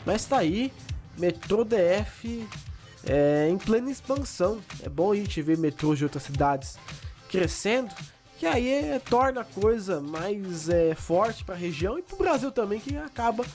Mas 0.05 0.25
tá 0.25 0.39
aí, 0.39 0.69
metrô 1.17 1.63
DF 1.63 2.45
é, 3.05 3.47
em 3.49 3.57
plena 3.57 3.89
expansão. 3.89 4.59
É 4.83 4.89
bom 4.89 5.13
a 5.13 5.15
gente 5.15 5.41
ver 5.41 5.57
metrôs 5.57 5.97
de 5.97 6.03
outras 6.03 6.23
cidades 6.23 6.77
crescendo, 7.29 7.89
que 8.41 8.47
aí 8.47 8.69
é, 8.69 8.97
torna 8.97 9.41
a 9.41 9.45
coisa 9.45 10.01
mais 10.01 10.67
é, 10.67 10.95
forte 10.95 11.45
para 11.45 11.53
a 11.53 11.57
região 11.57 11.99
e 11.99 12.01
para 12.01 12.15
o 12.15 12.17
Brasil 12.17 12.51
também, 12.51 12.79
que 12.79 12.97
acaba 12.97 13.45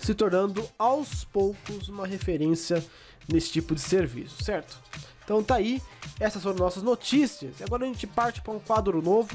se 0.00 0.14
tornando 0.14 0.64
aos 0.78 1.24
poucos 1.24 1.88
uma 1.88 2.06
referência 2.06 2.80
nesse 3.26 3.50
tipo 3.50 3.74
de 3.74 3.80
serviço, 3.80 4.44
certo? 4.44 4.80
Então 5.24 5.42
tá 5.42 5.56
aí, 5.56 5.82
essas 6.20 6.44
foram 6.44 6.58
nossas 6.58 6.84
notícias. 6.84 7.58
E 7.58 7.64
agora 7.64 7.82
a 7.82 7.88
gente 7.88 8.06
parte 8.06 8.40
para 8.40 8.52
um 8.52 8.60
quadro 8.60 9.02
novo. 9.02 9.34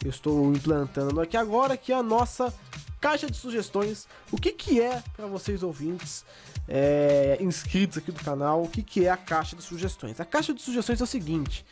Eu 0.00 0.10
estou 0.10 0.52
implantando 0.52 1.20
aqui 1.20 1.36
agora, 1.36 1.76
que 1.76 1.92
é 1.92 1.96
a 1.96 2.02
nossa 2.02 2.54
caixa 3.00 3.28
de 3.28 3.36
sugestões. 3.36 4.06
O 4.30 4.36
que, 4.36 4.52
que 4.52 4.80
é 4.80 5.02
para 5.16 5.26
vocês 5.26 5.64
ouvintes 5.64 6.24
é, 6.68 7.36
inscritos 7.40 7.98
aqui 7.98 8.12
do 8.12 8.22
canal? 8.22 8.62
O 8.62 8.68
que, 8.68 8.80
que 8.80 9.06
é 9.06 9.10
a 9.10 9.16
caixa 9.16 9.56
de 9.56 9.62
sugestões? 9.64 10.20
A 10.20 10.24
caixa 10.24 10.54
de 10.54 10.62
sugestões 10.62 11.00
é 11.00 11.04
o 11.04 11.06
seguinte: 11.06 11.66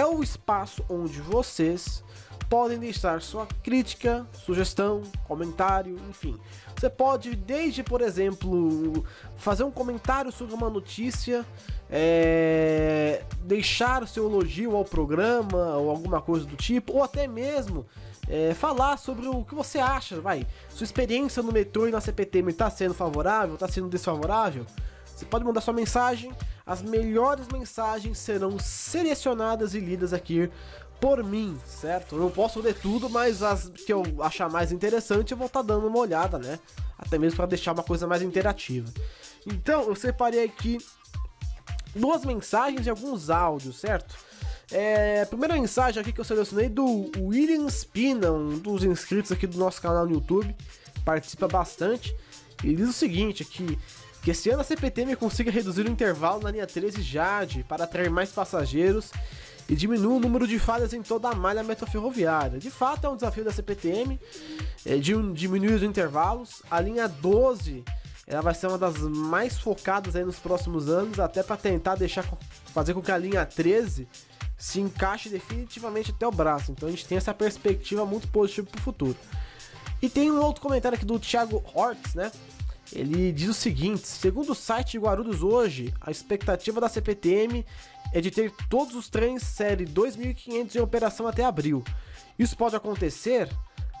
é 0.00 0.06
o 0.06 0.22
espaço 0.22 0.82
onde 0.88 1.20
vocês 1.20 2.02
podem 2.48 2.78
deixar 2.78 3.20
sua 3.20 3.46
crítica, 3.62 4.26
sugestão, 4.32 5.02
comentário, 5.28 5.96
enfim. 6.08 6.36
Você 6.74 6.88
pode, 6.88 7.36
desde, 7.36 7.82
por 7.84 8.00
exemplo, 8.00 9.04
fazer 9.36 9.62
um 9.62 9.70
comentário 9.70 10.32
sobre 10.32 10.54
uma 10.54 10.70
notícia, 10.70 11.44
é, 11.88 13.22
deixar 13.42 14.02
o 14.02 14.06
seu 14.06 14.24
elogio 14.24 14.74
ao 14.74 14.84
programa 14.84 15.76
ou 15.76 15.90
alguma 15.90 16.20
coisa 16.20 16.46
do 16.46 16.56
tipo, 16.56 16.94
ou 16.94 17.04
até 17.04 17.28
mesmo 17.28 17.86
é, 18.28 18.54
falar 18.54 18.96
sobre 18.96 19.28
o 19.28 19.44
que 19.44 19.54
você 19.54 19.78
acha, 19.78 20.20
vai. 20.20 20.46
Sua 20.70 20.84
experiência 20.84 21.42
no 21.42 21.52
metrô 21.52 21.86
e 21.86 21.90
na 21.90 22.00
CPTM 22.00 22.50
está 22.50 22.70
sendo 22.70 22.94
favorável, 22.94 23.54
está 23.54 23.68
sendo 23.68 23.88
desfavorável? 23.88 24.64
Você 25.20 25.26
pode 25.26 25.44
mandar 25.44 25.60
sua 25.60 25.74
mensagem, 25.74 26.32
as 26.64 26.80
melhores 26.80 27.46
mensagens 27.48 28.16
serão 28.16 28.58
selecionadas 28.58 29.74
e 29.74 29.78
lidas 29.78 30.14
aqui 30.14 30.50
por 30.98 31.22
mim, 31.22 31.60
certo? 31.66 32.14
Eu 32.14 32.20
não 32.20 32.30
posso 32.30 32.58
ler 32.58 32.74
tudo, 32.74 33.10
mas 33.10 33.42
as 33.42 33.68
que 33.68 33.92
eu 33.92 34.02
achar 34.20 34.48
mais 34.48 34.72
interessante 34.72 35.32
eu 35.32 35.36
vou 35.36 35.46
estar 35.46 35.60
tá 35.60 35.74
dando 35.74 35.88
uma 35.88 35.98
olhada, 35.98 36.38
né? 36.38 36.58
Até 36.98 37.18
mesmo 37.18 37.36
para 37.36 37.44
deixar 37.44 37.72
uma 37.72 37.82
coisa 37.82 38.06
mais 38.06 38.22
interativa. 38.22 38.90
Então, 39.46 39.82
eu 39.82 39.94
separei 39.94 40.42
aqui 40.42 40.78
duas 41.94 42.24
mensagens 42.24 42.86
e 42.86 42.90
alguns 42.90 43.28
áudios, 43.28 43.76
certo? 43.78 44.16
É, 44.72 45.26
primeira 45.26 45.52
mensagem 45.52 46.00
aqui 46.00 46.14
que 46.14 46.20
eu 46.20 46.24
selecionei 46.24 46.70
do 46.70 47.10
William 47.18 47.68
Spina, 47.68 48.32
um 48.32 48.56
dos 48.56 48.84
inscritos 48.84 49.30
aqui 49.30 49.46
do 49.46 49.58
nosso 49.58 49.82
canal 49.82 50.06
no 50.06 50.14
YouTube, 50.14 50.56
participa 51.04 51.46
bastante. 51.46 52.16
Ele 52.64 52.76
diz 52.76 52.88
o 52.88 52.92
seguinte 52.92 53.42
aqui, 53.42 53.78
que 54.22 54.30
esse 54.30 54.50
ano 54.50 54.60
a 54.60 54.64
CPTM 54.64 55.16
consiga 55.16 55.50
reduzir 55.50 55.86
o 55.86 55.90
intervalo 55.90 56.42
na 56.42 56.50
linha 56.50 56.66
13 56.66 57.02
Jade 57.02 57.64
para 57.68 57.84
atrair 57.84 58.10
mais 58.10 58.30
passageiros 58.30 59.10
e 59.68 59.74
diminuir 59.74 60.16
o 60.16 60.20
número 60.20 60.46
de 60.46 60.58
falhas 60.58 60.92
em 60.92 61.02
toda 61.02 61.28
a 61.28 61.34
malha 61.34 61.62
metroferroviária. 61.62 62.58
De 62.58 62.70
fato, 62.70 63.06
é 63.06 63.10
um 63.10 63.14
desafio 63.14 63.44
da 63.44 63.52
CPTM 63.52 64.20
é, 64.84 64.96
de 64.96 65.14
diminuir 65.32 65.74
os 65.74 65.82
intervalos. 65.82 66.62
A 66.70 66.80
linha 66.80 67.08
12 67.08 67.84
ela 68.26 68.42
vai 68.42 68.54
ser 68.54 68.68
uma 68.68 68.78
das 68.78 68.96
mais 68.98 69.58
focadas 69.58 70.14
aí 70.14 70.24
nos 70.24 70.38
próximos 70.38 70.88
anos, 70.88 71.18
até 71.18 71.42
para 71.42 71.56
tentar 71.56 71.96
deixar 71.96 72.24
fazer 72.66 72.94
com 72.94 73.02
que 73.02 73.10
a 73.10 73.18
linha 73.18 73.44
13 73.44 74.06
se 74.56 74.80
encaixe 74.80 75.28
definitivamente 75.28 76.12
até 76.12 76.26
o 76.26 76.30
braço. 76.30 76.70
Então 76.70 76.88
a 76.88 76.92
gente 76.92 77.06
tem 77.06 77.18
essa 77.18 77.34
perspectiva 77.34 78.06
muito 78.06 78.28
positiva 78.28 78.68
para 78.70 78.78
o 78.78 78.82
futuro. 78.82 79.16
E 80.00 80.08
tem 80.08 80.30
um 80.30 80.40
outro 80.40 80.62
comentário 80.62 80.96
aqui 80.96 81.04
do 81.04 81.18
Thiago 81.18 81.62
Hortz, 81.74 82.14
né? 82.14 82.30
Ele 82.92 83.32
diz 83.32 83.48
o 83.48 83.54
seguinte: 83.54 84.06
segundo 84.06 84.52
o 84.52 84.54
site 84.54 84.98
Guarulhos 84.98 85.42
hoje, 85.42 85.92
a 86.00 86.10
expectativa 86.10 86.80
da 86.80 86.88
CPTM 86.88 87.64
é 88.12 88.20
de 88.20 88.30
ter 88.30 88.52
todos 88.68 88.94
os 88.94 89.08
trens 89.08 89.42
série 89.42 89.84
2500 89.84 90.76
em 90.76 90.80
operação 90.80 91.26
até 91.26 91.44
abril. 91.44 91.84
Isso 92.38 92.56
pode 92.56 92.74
acontecer? 92.74 93.48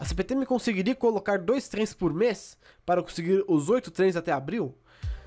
A 0.00 0.04
CPTM 0.04 0.46
conseguiria 0.46 0.94
colocar 0.94 1.38
dois 1.38 1.68
trens 1.68 1.92
por 1.92 2.12
mês 2.14 2.56
para 2.86 3.02
conseguir 3.02 3.44
os 3.46 3.68
oito 3.68 3.90
trens 3.90 4.16
até 4.16 4.32
abril? 4.32 4.74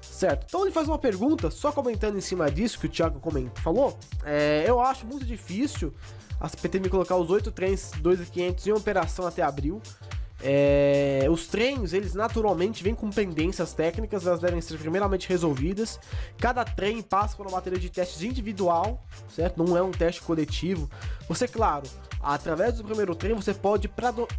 Certo. 0.01 0.46
Então 0.48 0.63
ele 0.63 0.72
faz 0.72 0.88
uma 0.88 0.98
pergunta, 0.98 1.50
só 1.50 1.72
comentando 1.72 2.17
em 2.17 2.22
cima 2.22 2.51
disso 2.51 2.79
que 2.79 2.88
o 2.88 2.89
Thiago 2.89 3.20
comentou, 3.20 3.63
falou. 3.63 3.98
É, 4.25 4.65
eu 4.67 4.79
acho 4.82 5.05
muito 5.05 5.25
difícil 5.25 5.93
a 6.39 6.50
CPTM 6.50 6.89
colocar 6.89 7.15
os 7.15 7.29
oito 7.29 7.51
trens 7.51 7.91
2.500 8.01 8.67
em 8.67 8.72
operação 8.72 9.25
até 9.25 9.41
abril. 9.41 9.82
É, 10.45 11.25
os 11.31 11.47
trens, 11.47 11.93
eles 11.93 12.13
naturalmente 12.13 12.83
vêm 12.83 12.93
com 12.93 13.09
pendências 13.09 13.73
técnicas, 13.73 14.27
elas 14.27 14.41
devem 14.41 14.59
ser 14.59 14.77
primeiramente 14.77 15.29
resolvidas. 15.29 15.97
Cada 16.38 16.65
trem 16.65 17.01
passa 17.01 17.38
por 17.38 17.47
uma 17.47 17.53
bateria 17.53 17.79
de 17.79 17.89
testes 17.89 18.21
individual, 18.23 19.01
certo? 19.29 19.63
Não 19.63 19.77
é 19.77 19.81
um 19.81 19.91
teste 19.91 20.21
coletivo. 20.21 20.89
Você, 21.29 21.47
claro, 21.47 21.83
através 22.21 22.73
do 22.75 22.83
primeiro 22.83 23.15
trem, 23.15 23.33
você 23.33 23.53
pode 23.53 23.89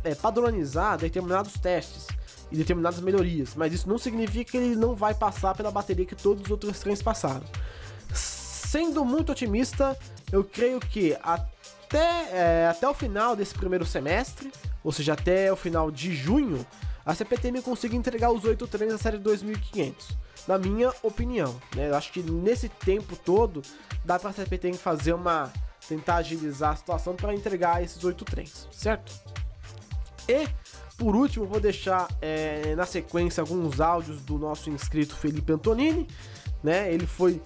é, 0.05 0.15
padronizar 0.15 0.99
determinados 0.99 1.55
testes 1.55 2.07
e 2.53 2.57
determinadas 2.57 3.01
melhorias, 3.01 3.55
mas 3.57 3.73
isso 3.73 3.89
não 3.89 3.97
significa 3.97 4.51
que 4.51 4.57
ele 4.59 4.77
não 4.77 4.95
vai 4.95 5.15
passar 5.15 5.55
pela 5.55 5.71
bateria 5.71 6.05
que 6.05 6.15
todos 6.15 6.45
os 6.45 6.51
outros 6.51 6.79
trens 6.81 7.01
passaram. 7.01 7.45
Sendo 8.13 9.07
muito 9.07 9.33
otimista, 9.33 9.97
eu 10.31 10.45
creio 10.45 10.81
que 10.81 11.17
até, 11.23 12.29
é, 12.31 12.69
até 12.71 12.87
o 12.87 12.93
final 12.93 13.35
desse 13.35 13.55
primeiro 13.55 13.87
semestre, 13.87 14.53
ou 14.85 14.93
seja, 14.93 15.15
até 15.15 15.51
o 15.51 15.57
final 15.57 15.91
de 15.91 16.15
junho, 16.15 16.65
a 17.05 17.15
CPTM 17.15 17.63
consiga 17.63 17.97
entregar 17.97 18.31
os 18.31 18.45
oito 18.45 18.67
trens 18.69 18.93
da 18.93 18.99
série 18.99 19.19
2500. 19.19 20.11
Na 20.47 20.59
minha 20.59 20.93
opinião, 21.03 21.59
né? 21.75 21.89
Eu 21.89 21.97
acho 21.97 22.13
que 22.13 22.23
nesse 22.23 22.69
tempo 22.69 23.17
todo 23.17 23.63
dá 24.05 24.19
para 24.19 24.31
a 24.31 24.33
CPTM 24.33 24.77
fazer 24.77 25.15
uma 25.15 25.51
tentar 25.89 26.17
agilizar 26.17 26.73
a 26.73 26.77
situação 26.77 27.15
para 27.15 27.35
entregar 27.35 27.83
esses 27.83 28.03
oito 28.05 28.25
trens, 28.25 28.69
certo? 28.71 29.13
E 30.29 30.47
por 30.97 31.17
último, 31.17 31.45
vou 31.47 31.61
deixar 31.61 32.09
é, 32.23 32.75
na 32.77 32.87
sequência 32.87 33.41
alguns 33.41 33.81
áudios 33.81 34.21
do 34.21 34.39
nosso 34.39 34.71
inscrito 34.71 35.17
Felipe 35.17 35.53
Antonini, 35.53 36.07
né? 36.63 36.93
Ele 36.93 37.07
foi 37.07 37.43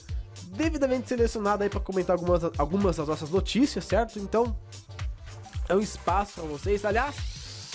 devidamente 0.48 1.08
selecionado 1.08 1.62
aí 1.62 1.70
para 1.70 1.80
comentar 1.80 2.16
algumas, 2.16 2.42
algumas 2.58 2.96
das 2.96 3.08
nossas 3.08 3.30
notícias, 3.30 3.84
certo? 3.84 4.18
Então, 4.18 4.54
é 5.68 5.74
um 5.74 5.80
espaço 5.80 6.34
para 6.34 6.44
vocês. 6.44 6.84
Aliás, 6.84 7.16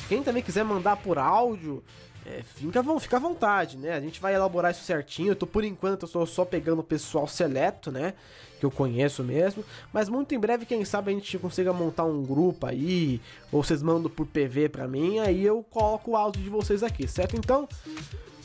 quem 0.07 0.23
também 0.23 0.43
quiser 0.43 0.63
mandar 0.63 0.97
por 0.97 1.17
áudio, 1.17 1.83
é, 2.25 2.41
fica, 2.55 2.83
fica 2.99 3.17
à 3.17 3.19
vontade, 3.19 3.77
né? 3.77 3.93
A 3.93 3.99
gente 3.99 4.19
vai 4.19 4.33
elaborar 4.33 4.71
isso 4.71 4.83
certinho. 4.83 5.31
Eu 5.31 5.35
tô, 5.35 5.45
por 5.45 5.63
enquanto, 5.63 6.03
eu 6.03 6.07
estou 6.07 6.25
só 6.25 6.45
pegando 6.45 6.79
o 6.79 6.83
pessoal 6.83 7.27
seleto, 7.27 7.91
né? 7.91 8.13
Que 8.59 8.65
eu 8.65 8.71
conheço 8.71 9.23
mesmo. 9.23 9.63
Mas 9.91 10.07
muito 10.07 10.33
em 10.33 10.39
breve, 10.39 10.65
quem 10.65 10.85
sabe, 10.85 11.11
a 11.11 11.13
gente 11.13 11.37
consiga 11.37 11.73
montar 11.73 12.05
um 12.05 12.23
grupo 12.23 12.65
aí. 12.65 13.21
Ou 13.51 13.63
vocês 13.63 13.83
mandam 13.83 14.09
por 14.09 14.25
PV 14.25 14.69
pra 14.69 14.87
mim. 14.87 15.19
Aí 15.19 15.45
eu 15.45 15.63
coloco 15.69 16.11
o 16.11 16.15
áudio 16.15 16.41
de 16.41 16.49
vocês 16.49 16.81
aqui, 16.81 17.07
certo? 17.07 17.35
Então, 17.35 17.67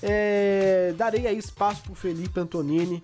é, 0.02 0.92
darei 0.96 1.26
aí 1.26 1.38
espaço 1.38 1.82
pro 1.82 1.94
Felipe 1.94 2.38
Antonini 2.38 3.02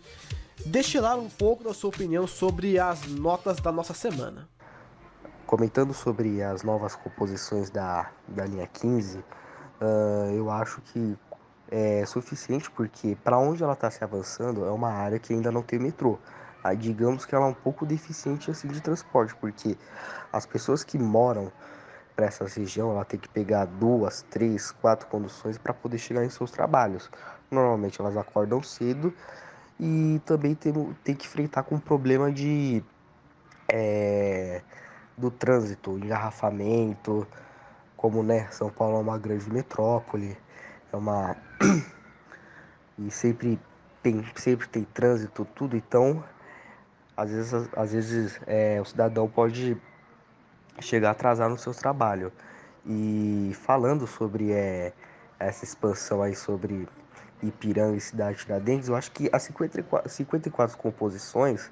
destilar 0.66 1.18
um 1.18 1.28
pouco 1.28 1.64
da 1.64 1.74
sua 1.74 1.90
opinião 1.90 2.26
sobre 2.26 2.78
as 2.78 3.06
notas 3.06 3.58
da 3.60 3.70
nossa 3.70 3.94
semana. 3.94 4.48
Comentando 5.54 5.94
sobre 5.94 6.42
as 6.42 6.64
novas 6.64 6.96
composições 6.96 7.70
da, 7.70 8.10
da 8.26 8.44
linha 8.44 8.66
15, 8.66 9.18
uh, 9.18 9.24
eu 10.34 10.50
acho 10.50 10.80
que 10.80 11.16
é 11.70 12.04
suficiente 12.06 12.68
porque 12.72 13.16
para 13.22 13.38
onde 13.38 13.62
ela 13.62 13.74
está 13.74 13.88
se 13.88 14.02
avançando 14.02 14.64
é 14.64 14.70
uma 14.72 14.90
área 14.90 15.16
que 15.16 15.32
ainda 15.32 15.52
não 15.52 15.62
tem 15.62 15.78
metrô. 15.78 16.18
Aí 16.64 16.76
digamos 16.76 17.24
que 17.24 17.36
ela 17.36 17.46
é 17.46 17.48
um 17.50 17.54
pouco 17.54 17.86
deficiente 17.86 18.50
assim 18.50 18.66
de 18.66 18.80
transporte, 18.80 19.32
porque 19.36 19.78
as 20.32 20.44
pessoas 20.44 20.82
que 20.82 20.98
moram 20.98 21.52
para 22.16 22.26
essa 22.26 22.44
região, 22.48 22.90
ela 22.90 23.04
tem 23.04 23.20
que 23.20 23.28
pegar 23.28 23.66
duas, 23.66 24.22
três, 24.22 24.72
quatro 24.72 25.06
conduções 25.06 25.56
para 25.56 25.72
poder 25.72 25.98
chegar 25.98 26.24
em 26.24 26.30
seus 26.30 26.50
trabalhos. 26.50 27.08
Normalmente 27.48 28.00
elas 28.00 28.16
acordam 28.16 28.60
cedo 28.60 29.14
e 29.78 30.20
também 30.26 30.56
tem, 30.56 30.72
tem 31.04 31.14
que 31.14 31.26
enfrentar 31.26 31.62
com 31.62 31.76
o 31.76 31.80
problema 31.80 32.32
de 32.32 32.82
é, 33.68 34.60
do 35.16 35.30
trânsito, 35.30 35.98
engarrafamento, 35.98 37.26
como 37.96 38.22
né, 38.22 38.48
São 38.50 38.70
Paulo 38.70 38.98
é 38.98 39.00
uma 39.00 39.18
grande 39.18 39.50
metrópole, 39.50 40.36
é 40.92 40.96
uma 40.96 41.36
e 42.98 43.10
sempre 43.10 43.58
tem, 44.02 44.24
sempre 44.34 44.68
tem 44.68 44.84
trânsito, 44.84 45.44
tudo, 45.54 45.76
então 45.76 46.22
às 47.16 47.30
vezes, 47.30 47.68
às 47.76 47.92
vezes 47.92 48.40
é, 48.46 48.80
o 48.80 48.84
cidadão 48.84 49.28
pode 49.28 49.76
chegar 50.80 51.10
atrasado 51.12 51.50
no 51.50 51.58
seu 51.58 51.72
trabalho. 51.72 52.32
E 52.86 53.52
falando 53.62 54.06
sobre 54.06 54.52
é, 54.52 54.92
essa 55.38 55.64
expansão 55.64 56.22
aí 56.22 56.34
sobre 56.34 56.88
Ipiranga 57.42 57.96
e 57.96 58.00
Cidade 58.00 58.38
Tiradentes, 58.38 58.88
eu 58.88 58.96
acho 58.96 59.10
que 59.12 59.30
as 59.32 59.42
54, 59.44 60.10
54 60.10 60.76
composições 60.76 61.70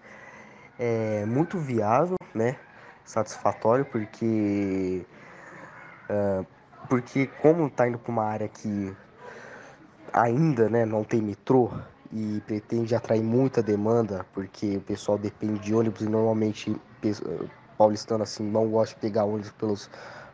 é 0.79 1.25
muito 1.27 1.59
viável, 1.59 2.17
né? 2.35 2.57
Satisfatório, 3.05 3.85
porque 3.85 5.05
uh, 6.09 6.47
porque 6.89 7.27
como 7.41 7.67
está 7.67 7.89
indo 7.89 7.99
para 7.99 8.13
uma 8.13 8.25
área 8.25 8.49
que 8.49 8.95
ainda 10.13 10.69
né, 10.69 10.85
não 10.85 11.05
tem 11.05 11.23
metrô 11.23 11.71
e 12.13 12.43
pretende 12.47 12.95
atrair 12.95 13.23
muita 13.23 13.63
demanda, 13.63 14.27
porque 14.35 14.77
o 14.77 14.81
pessoal 14.81 15.17
depende 15.17 15.61
de 15.61 15.75
ônibus 15.75 16.03
e 16.03 16.09
normalmente 16.09 16.77
paulistano 17.79 18.23
assim 18.23 18.45
não 18.45 18.69
gosta 18.69 18.95
de 18.95 19.01
pegar 19.01 19.25
ônibus 19.25 19.51
pelos 19.53 19.91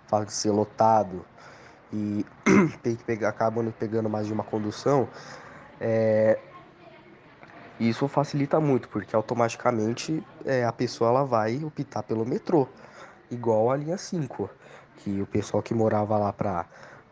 fato 0.09 0.27
de 0.27 0.33
ser 0.33 0.51
lotado 0.51 1.25
e 1.93 2.25
tem 2.83 2.97
que 2.97 3.05
pegar, 3.05 3.29
acabam 3.29 3.73
pegando 3.79 4.09
mais 4.09 4.27
de 4.27 4.33
uma 4.33 4.45
condução, 4.45 5.09
é, 5.81 6.39
isso 7.79 8.09
facilita 8.09 8.61
muito, 8.61 8.89
porque 8.89 9.15
automaticamente 9.15 10.23
é, 10.45 10.65
a 10.65 10.73
pessoa 10.73 11.11
ela 11.11 11.25
vai 11.25 11.63
optar 11.65 12.03
pelo 12.03 12.25
metrô, 12.27 12.67
igual 13.31 13.71
a 13.71 13.77
linha 13.77 13.97
5 13.97 14.51
que 14.99 15.23
o 15.23 15.27
pessoal 15.27 15.63
que 15.63 15.73
morava 15.73 16.19
lá 16.19 16.33
pra 16.33 16.67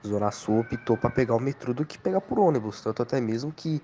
Zona 0.07 0.31
Sul 0.31 0.61
optou 0.61 0.97
para 0.97 1.11
pegar 1.11 1.35
o 1.35 1.41
metrô 1.41 1.73
do 1.73 1.85
que 1.85 1.99
pegar 1.99 2.21
por 2.21 2.39
ônibus. 2.39 2.81
Tanto 2.81 3.03
até 3.03 3.21
mesmo 3.21 3.53
que 3.53 3.83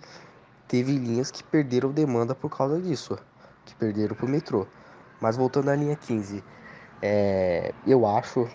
teve 0.68 0.92
linhas 0.92 1.30
que 1.30 1.42
perderam 1.44 1.90
demanda 1.90 2.34
por 2.34 2.50
causa 2.50 2.80
disso, 2.80 3.18
que 3.64 3.74
perderam 3.74 4.14
pro 4.14 4.28
metrô. 4.28 4.66
Mas 5.20 5.36
voltando 5.36 5.70
à 5.70 5.76
linha 5.76 5.96
15, 5.96 6.42
é, 7.00 7.72
eu 7.86 8.06
acho 8.06 8.48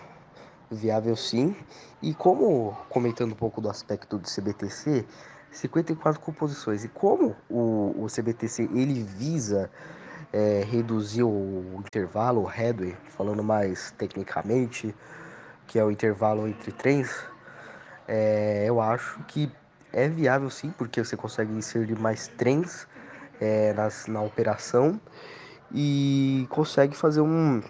viável 0.70 1.16
sim. 1.16 1.56
E 2.02 2.14
como, 2.14 2.76
comentando 2.88 3.32
um 3.32 3.36
pouco 3.36 3.60
do 3.60 3.70
aspecto 3.70 4.18
do 4.18 4.28
CBTC, 4.28 5.06
54 5.50 6.20
composições. 6.20 6.84
E 6.84 6.88
como 6.88 7.36
o, 7.48 8.04
o 8.04 8.06
CBTC 8.06 8.64
ele 8.74 9.02
visa 9.02 9.70
é, 10.32 10.64
reduzir 10.68 11.22
o 11.22 11.76
intervalo, 11.78 12.42
o 12.42 12.46
headway, 12.46 12.96
falando 13.08 13.42
mais 13.42 13.90
tecnicamente, 13.92 14.94
que 15.66 15.78
é 15.78 15.84
o 15.84 15.90
intervalo 15.90 16.48
entre 16.48 16.72
trens, 16.72 17.24
é, 18.06 18.64
eu 18.66 18.80
acho 18.80 19.20
que 19.24 19.50
é 19.92 20.08
viável 20.08 20.50
sim, 20.50 20.70
porque 20.76 21.02
você 21.02 21.16
consegue 21.16 21.52
inserir 21.52 21.98
mais 21.98 22.28
trens 22.28 22.86
é, 23.40 23.72
nas, 23.72 24.06
na 24.06 24.20
operação 24.22 25.00
e 25.72 26.46
consegue 26.50 26.96
fazer 26.96 27.20
um, 27.20 27.62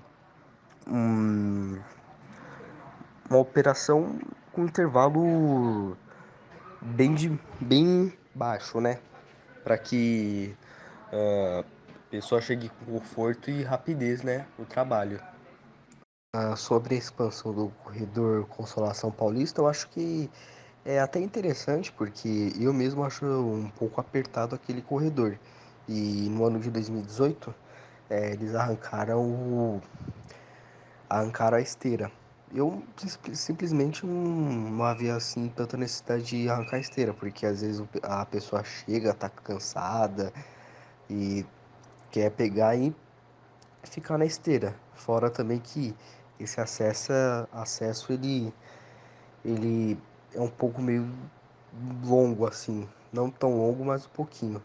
um 0.87 1.79
uma 3.29 3.39
operação 3.39 4.19
com 4.53 4.65
intervalo 4.65 5.97
bem, 6.81 7.15
de, 7.15 7.39
bem 7.61 8.13
baixo, 8.35 8.81
né? 8.81 8.99
Para 9.65 9.77
que 9.79 10.55
uh, 11.13 11.61
a 11.61 12.11
pessoa 12.11 12.41
chegue 12.41 12.69
com 12.69 12.99
conforto 12.99 13.51
e 13.51 13.63
rapidez 13.63 14.23
né, 14.23 14.47
no 14.59 14.65
trabalho. 14.65 15.21
Ah, 16.35 16.57
sobre 16.57 16.95
a 16.95 16.99
expansão 16.99 17.55
do 17.55 17.69
corredor 17.83 18.47
Consolação 18.47 19.11
Paulista, 19.11 19.61
eu 19.61 19.67
acho 19.67 19.89
que 19.89 20.31
é 20.85 21.01
até 21.01 21.19
interessante, 21.19 21.91
porque 21.93 22.53
eu 22.59 22.73
mesmo 22.73 23.05
acho 23.05 23.25
um 23.25 23.71
pouco 23.71 24.01
apertado 24.01 24.55
aquele 24.55 24.83
corredor. 24.83 25.39
E 25.89 26.29
no 26.31 26.45
ano 26.45 26.61
de 26.61 26.71
2018, 26.71 27.55
é, 28.11 28.33
eles 28.33 28.55
arrancaram 28.55 29.23
o, 29.23 29.83
arrancaram 31.09 31.57
a 31.57 31.61
esteira. 31.61 32.11
Eu 32.55 32.83
simplesmente 33.35 34.07
não, 34.07 34.83
havia 34.83 35.17
assim 35.17 35.49
tanta 35.49 35.77
necessidade 35.77 36.25
de 36.25 36.49
arrancar 36.49 36.77
a 36.77 36.81
esteira, 36.81 37.13
porque 37.13 37.45
às 37.45 37.61
vezes 37.61 37.83
a 38.03 38.25
pessoa 38.25 38.65
chega, 38.65 39.13
tá 39.13 39.29
cansada 39.29 40.33
e 41.11 41.45
quer 42.11 42.31
pegar 42.31 42.75
e 42.75 42.95
ficar 43.85 44.17
na 44.17 44.25
esteira. 44.25 44.75
Fora 44.95 45.31
também 45.31 45.61
que 45.61 45.95
esse 46.41 46.61
acesso, 46.61 47.13
acesso 47.53 48.13
ele, 48.13 48.53
ele 49.45 49.99
é 50.35 50.41
um 50.41 50.49
pouco 50.49 50.81
meio 50.81 51.07
longo 52.05 52.47
assim, 52.47 52.89
não 53.13 53.31
tão 53.31 53.59
longo, 53.59 53.85
mas 53.85 54.07
um 54.07 54.11
pouquinho. 54.11 54.63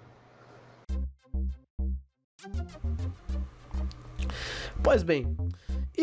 Pois 4.84 5.04
bem, 5.04 5.36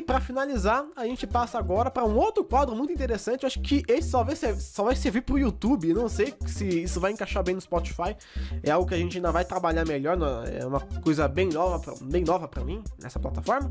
e 0.01 0.03
para 0.03 0.19
finalizar, 0.19 0.87
a 0.97 1.05
gente 1.05 1.27
passa 1.27 1.59
agora 1.59 1.91
para 1.91 2.07
um 2.07 2.17
outro 2.17 2.43
quadro 2.43 2.75
muito 2.75 2.91
interessante. 2.91 3.43
Eu 3.43 3.47
acho 3.47 3.61
que 3.61 3.85
esse 3.87 4.09
só 4.09 4.25
vai, 4.25 4.35
ser, 4.35 4.57
só 4.57 4.85
vai 4.85 4.97
servir 4.97 5.21
pro 5.21 5.39
YouTube. 5.39 5.93
Não 5.93 6.09
sei 6.09 6.35
se 6.47 6.67
isso 6.67 6.99
vai 6.99 7.13
encaixar 7.13 7.45
bem 7.45 7.55
no 7.55 7.61
Spotify. 7.61 8.17
É 8.63 8.71
algo 8.71 8.89
que 8.89 8.95
a 8.95 8.97
gente 8.97 9.19
ainda 9.19 9.31
vai 9.31 9.45
trabalhar 9.45 9.87
melhor. 9.87 10.19
É 10.51 10.65
uma 10.65 10.81
coisa 10.81 11.29
bem 11.29 11.51
nova, 11.51 11.95
bem 12.01 12.25
nova 12.25 12.49
para 12.49 12.65
mim 12.65 12.83
nessa 12.99 13.21
plataforma. 13.21 13.71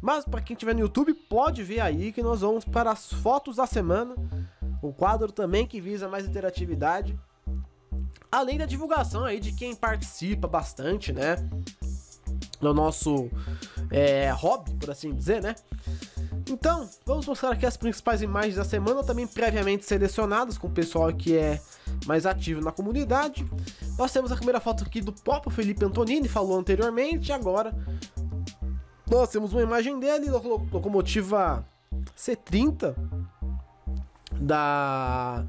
Mas 0.00 0.24
para 0.24 0.40
quem 0.40 0.54
estiver 0.54 0.74
no 0.74 0.80
YouTube, 0.80 1.12
pode 1.12 1.62
ver 1.62 1.80
aí 1.80 2.10
que 2.10 2.22
nós 2.22 2.40
vamos 2.40 2.64
para 2.64 2.90
as 2.90 3.12
fotos 3.12 3.56
da 3.56 3.66
semana. 3.66 4.14
O 4.82 4.94
quadro 4.94 5.30
também 5.30 5.66
que 5.66 5.78
visa 5.78 6.08
mais 6.08 6.26
interatividade. 6.26 7.18
Além 8.32 8.56
da 8.56 8.64
divulgação 8.64 9.24
aí 9.24 9.38
de 9.38 9.52
quem 9.52 9.74
participa 9.74 10.48
bastante, 10.48 11.12
né? 11.12 11.36
No 12.60 12.72
nosso 12.72 13.30
é, 13.90 14.30
hobby, 14.30 14.72
por 14.74 14.90
assim 14.90 15.14
dizer, 15.14 15.42
né? 15.42 15.54
Então, 16.48 16.88
vamos 17.04 17.26
mostrar 17.26 17.50
aqui 17.50 17.66
as 17.66 17.76
principais 17.76 18.22
imagens 18.22 18.54
da 18.54 18.64
semana, 18.64 19.02
também 19.02 19.26
previamente 19.26 19.84
selecionadas 19.84 20.56
com 20.56 20.68
o 20.68 20.70
pessoal 20.70 21.12
que 21.12 21.36
é 21.36 21.60
mais 22.06 22.24
ativo 22.24 22.60
na 22.60 22.70
comunidade. 22.70 23.44
Nós 23.98 24.12
temos 24.12 24.30
a 24.30 24.36
primeira 24.36 24.60
foto 24.60 24.84
aqui 24.84 25.00
do 25.00 25.12
próprio 25.12 25.50
Felipe 25.50 25.84
Antonini, 25.84 26.28
falou 26.28 26.58
anteriormente, 26.58 27.32
agora 27.32 27.74
nós 29.10 29.28
temos 29.28 29.52
uma 29.52 29.62
imagem 29.62 29.98
dele, 29.98 30.30
locomotiva 30.30 31.64
C30 32.16 32.94
da 34.32 35.44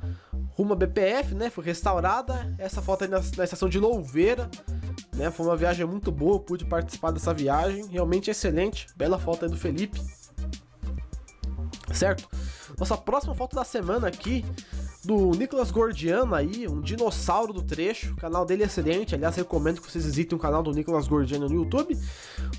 Ruma 0.52 0.76
BPF, 0.76 1.36
né? 1.36 1.50
Foi 1.50 1.64
restaurada. 1.64 2.56
Essa 2.58 2.82
foto 2.82 3.04
aí 3.04 3.10
na, 3.10 3.20
na 3.20 3.44
estação 3.44 3.68
de 3.70 3.80
Louveira. 3.80 4.50
Né? 5.18 5.32
Foi 5.32 5.48
uma 5.48 5.58
viagem 5.58 5.86
muito 5.86 6.12
boa, 6.12 6.40
pude 6.40 6.64
participar 6.64 7.12
dessa 7.12 7.34
viagem, 7.34 7.88
realmente 7.88 8.30
excelente. 8.30 8.88
Bela 8.96 9.18
foto 9.18 9.46
aí 9.46 9.52
do 9.52 9.58
Felipe. 9.58 10.00
Certo? 11.92 12.30
Nossa 12.78 12.96
próxima 12.96 13.34
foto 13.34 13.56
da 13.56 13.64
semana 13.64 14.08
aqui 14.08 14.46
do 15.04 15.32
Nicolas 15.32 15.72
Gordiano 15.72 16.36
aí, 16.36 16.68
um 16.68 16.82
dinossauro 16.82 17.54
do 17.54 17.64
trecho. 17.64 18.14
O 18.14 18.18
canal 18.18 18.46
dele 18.46 18.64
é 18.64 18.66
excelente, 18.66 19.16
aliás, 19.16 19.36
recomendo 19.36 19.82
que 19.82 19.90
vocês 19.90 20.06
visitem 20.06 20.38
o 20.38 20.42
canal 20.42 20.62
do 20.62 20.72
Nicolas 20.72 21.08
Gordiano 21.08 21.48
no 21.48 21.56
YouTube. 21.56 21.98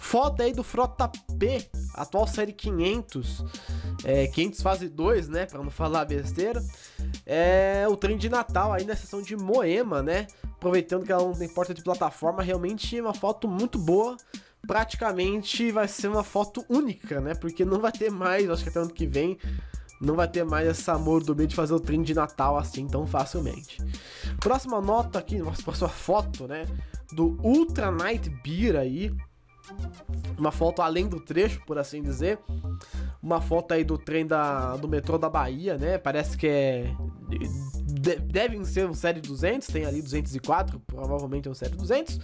Foto 0.01 0.43
aí 0.43 0.53
do 0.53 0.65
Frota 0.65 1.09
P, 1.39 1.69
atual 1.95 2.27
série 2.27 2.53
500, 2.53 3.45
é, 4.03 4.27
500 4.27 4.63
fase 4.63 4.89
2, 4.89 5.29
né, 5.29 5.47
para 5.47 5.63
não 5.63 5.71
falar 5.71 6.05
besteira. 6.07 6.65
É 7.25 7.87
o 7.89 7.97
trem 7.97 8.17
de 8.17 8.29
Natal 8.29 8.73
aí 8.73 8.85
na 8.85 8.97
seção 8.97 9.23
de 9.23 9.37
Moema, 9.37 10.03
né? 10.03 10.27
Aproveitando 10.59 11.05
que 11.05 11.13
ela 11.13 11.23
não 11.23 11.33
tem 11.33 11.49
porta 11.49 11.73
de 11.73 11.83
plataforma, 11.83 12.43
realmente 12.43 12.99
é 12.99 13.01
uma 13.01 13.15
foto 13.15 13.49
muito 13.49 13.79
boa 13.79 14.17
praticamente 14.67 15.71
vai 15.71 15.89
ser 15.89 16.09
uma 16.09 16.23
foto 16.25 16.65
única, 16.69 17.21
né? 17.21 17.35
Porque 17.35 17.65
não 17.65 17.81
vai 17.81 17.93
ter 17.93 18.11
mais, 18.11 18.51
acho 18.51 18.63
que 18.63 18.69
até 18.69 18.81
ano 18.81 18.93
que 18.93 19.07
vem, 19.07 19.39
não 20.01 20.15
vai 20.15 20.29
ter 20.29 20.45
mais 20.45 20.67
essa 20.69 20.97
mordomia 20.99 21.47
de 21.47 21.55
fazer 21.55 21.75
o 21.75 21.81
trem 21.81 22.03
de 22.03 22.15
Natal 22.15 22.57
assim 22.57 22.87
tão 22.87 23.07
facilmente. 23.07 23.79
Próxima 24.41 24.81
nota 24.81 25.19
aqui, 25.19 25.39
próxima 25.65 25.89
foto, 25.89 26.47
né? 26.47 26.67
Do 27.13 27.39
Ultra 27.43 27.91
Night 27.91 28.29
Beer 28.29 28.77
aí. 28.77 29.15
Uma 30.39 30.53
foto 30.53 30.81
além 30.81 31.09
do 31.09 31.21
trecho, 31.21 31.61
por 31.67 31.79
assim 31.79 32.03
dizer. 32.03 32.39
Uma 33.23 33.41
foto 33.41 33.73
aí 33.73 33.85
do 33.85 33.99
trem 33.99 34.27
da, 34.27 34.77
do 34.77 34.89
metrô 34.89 35.19
da 35.19 35.29
Bahia, 35.29 35.77
né? 35.77 35.99
Parece 35.99 36.37
que 36.37 36.47
é. 36.47 36.95
De, 38.09 38.17
devem 38.17 38.65
ser 38.65 38.89
um 38.89 38.95
série 38.95 39.21
200, 39.21 39.69
tem 39.69 39.85
ali 39.85 40.01
204, 40.01 40.81
provavelmente 40.81 41.47
é 41.47 41.51
um 41.51 41.55
série 41.55 41.77
200. 41.77 42.19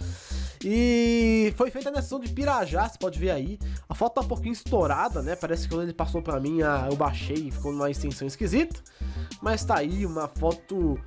E 0.63 1.53
foi 1.55 1.69
feita 1.69 1.91
na 1.91 2.01
sessão 2.01 2.19
de 2.19 2.29
Pirajá, 2.29 2.89
você 2.89 2.97
pode 2.97 3.19
ver 3.19 3.29
aí. 3.29 3.59
A 3.87 3.93
foto 3.93 4.15
tá 4.15 4.21
um 4.21 4.27
pouquinho 4.27 4.53
estourada, 4.53 5.21
né? 5.21 5.35
Parece 5.35 5.63
que 5.63 5.69
quando 5.69 5.83
ele 5.83 5.93
passou 5.93 6.23
pra 6.23 6.39
mim, 6.39 6.59
eu 6.89 6.95
baixei 6.95 7.35
e 7.35 7.51
ficou 7.51 7.71
numa 7.71 7.91
extensão 7.91 8.27
esquisita. 8.27 8.79
Mas 9.41 9.63
tá 9.63 9.77
aí 9.77 10.05
uma 10.05 10.27
foto 10.27 10.99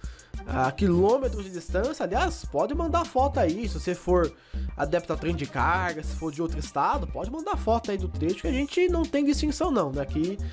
a 0.46 0.70
quilômetros 0.70 1.44
de 1.44 1.50
distância. 1.50 2.04
Aliás, 2.04 2.44
pode 2.44 2.74
mandar 2.74 3.04
foto 3.04 3.40
aí. 3.40 3.68
Se 3.68 3.80
você 3.80 3.94
for 3.94 4.32
adepto 4.76 5.12
a 5.12 5.16
trem 5.16 5.34
de 5.34 5.46
carga, 5.46 6.02
se 6.04 6.14
for 6.14 6.30
de 6.30 6.40
outro 6.40 6.58
estado, 6.60 7.06
pode 7.06 7.30
mandar 7.30 7.56
foto 7.56 7.90
aí 7.90 7.98
do 7.98 8.08
trecho 8.08 8.42
que 8.42 8.48
a 8.48 8.52
gente 8.52 8.88
não 8.88 9.02
tem 9.02 9.24
distinção, 9.24 9.70
não. 9.70 9.90
Daqui, 9.90 10.38
né? 10.38 10.50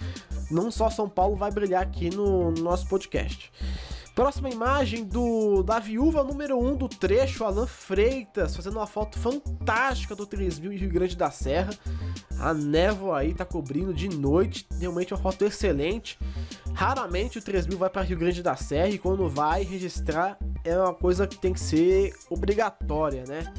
não 0.49 0.71
só 0.71 0.89
São 0.89 1.07
Paulo 1.07 1.35
vai 1.35 1.51
brilhar 1.51 1.83
aqui 1.83 2.09
no, 2.09 2.51
no 2.51 2.63
nosso 2.63 2.88
podcast. 2.88 3.51
Próxima 4.15 4.49
imagem 4.49 5.04
do 5.04 5.62
da 5.62 5.78
viúva 5.78 6.23
número 6.23 6.58
1 6.58 6.65
um 6.65 6.78
do 6.78 6.88
trecho, 6.88 7.43
Alan 7.43 7.67
Freitas, 7.67 8.56
fazendo 8.56 8.78
uma 8.78 8.88
foto 8.88 9.19
fantástica 9.19 10.15
do 10.15 10.25
3000 10.25 10.71
em 10.71 10.78
Rio 10.78 10.89
Grande 10.89 11.17
da 11.17 11.30
Serra. 11.30 11.71
A 12.39 12.54
névoa 12.54 13.19
aí 13.19 13.34
tá 13.34 13.43
cobrindo 13.43 13.93
de 13.93 14.08
noite, 14.08 14.65
realmente 14.80 15.13
uma 15.13 15.19
foto 15.19 15.43
excelente. 15.43 16.17
Raramente 16.73 17.39
o 17.39 17.41
3000 17.41 17.78
vai 17.78 17.89
para 17.89 18.04
Rio 18.04 18.17
Grande 18.17 18.41
da 18.41 18.56
Serra 18.56 18.88
e 18.88 18.97
quando 18.97 19.28
vai 19.28 19.63
registrar 19.63 20.38
é 20.63 20.78
uma 20.80 20.93
coisa 20.93 21.28
que 21.28 21.38
tem 21.38 21.51
que 21.51 21.60
ser 21.60 22.13
obrigatória, 22.30 23.25
né? 23.28 23.54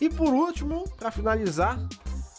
E 0.00 0.08
por 0.08 0.32
último, 0.32 0.88
para 0.96 1.10
finalizar, 1.10 1.76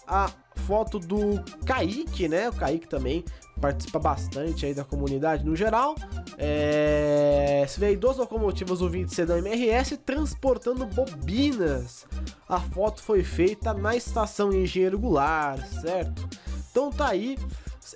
a 0.07 0.31
foto 0.55 0.99
do 0.99 1.41
Kaique, 1.65 2.27
né? 2.27 2.49
O 2.49 2.53
Kaique 2.53 2.87
também 2.87 3.23
participa 3.59 3.99
bastante 3.99 4.65
aí 4.65 4.73
da 4.73 4.83
comunidade 4.83 5.45
no 5.45 5.55
geral. 5.55 5.95
É... 6.37 7.65
Se 7.67 7.79
vê 7.79 7.87
aí 7.87 7.95
duas 7.95 8.17
locomotivas 8.17 8.79
do 8.79 8.89
20C 8.89 9.25
da 9.25 9.37
MRS 9.37 9.97
transportando 9.97 10.85
bobinas. 10.85 12.05
A 12.47 12.59
foto 12.59 13.01
foi 13.01 13.23
feita 13.23 13.73
na 13.73 13.95
estação 13.95 14.51
Engenheiro 14.51 14.99
Goulart, 14.99 15.63
certo? 15.81 16.27
Então 16.71 16.89
tá 16.89 17.09
aí. 17.09 17.37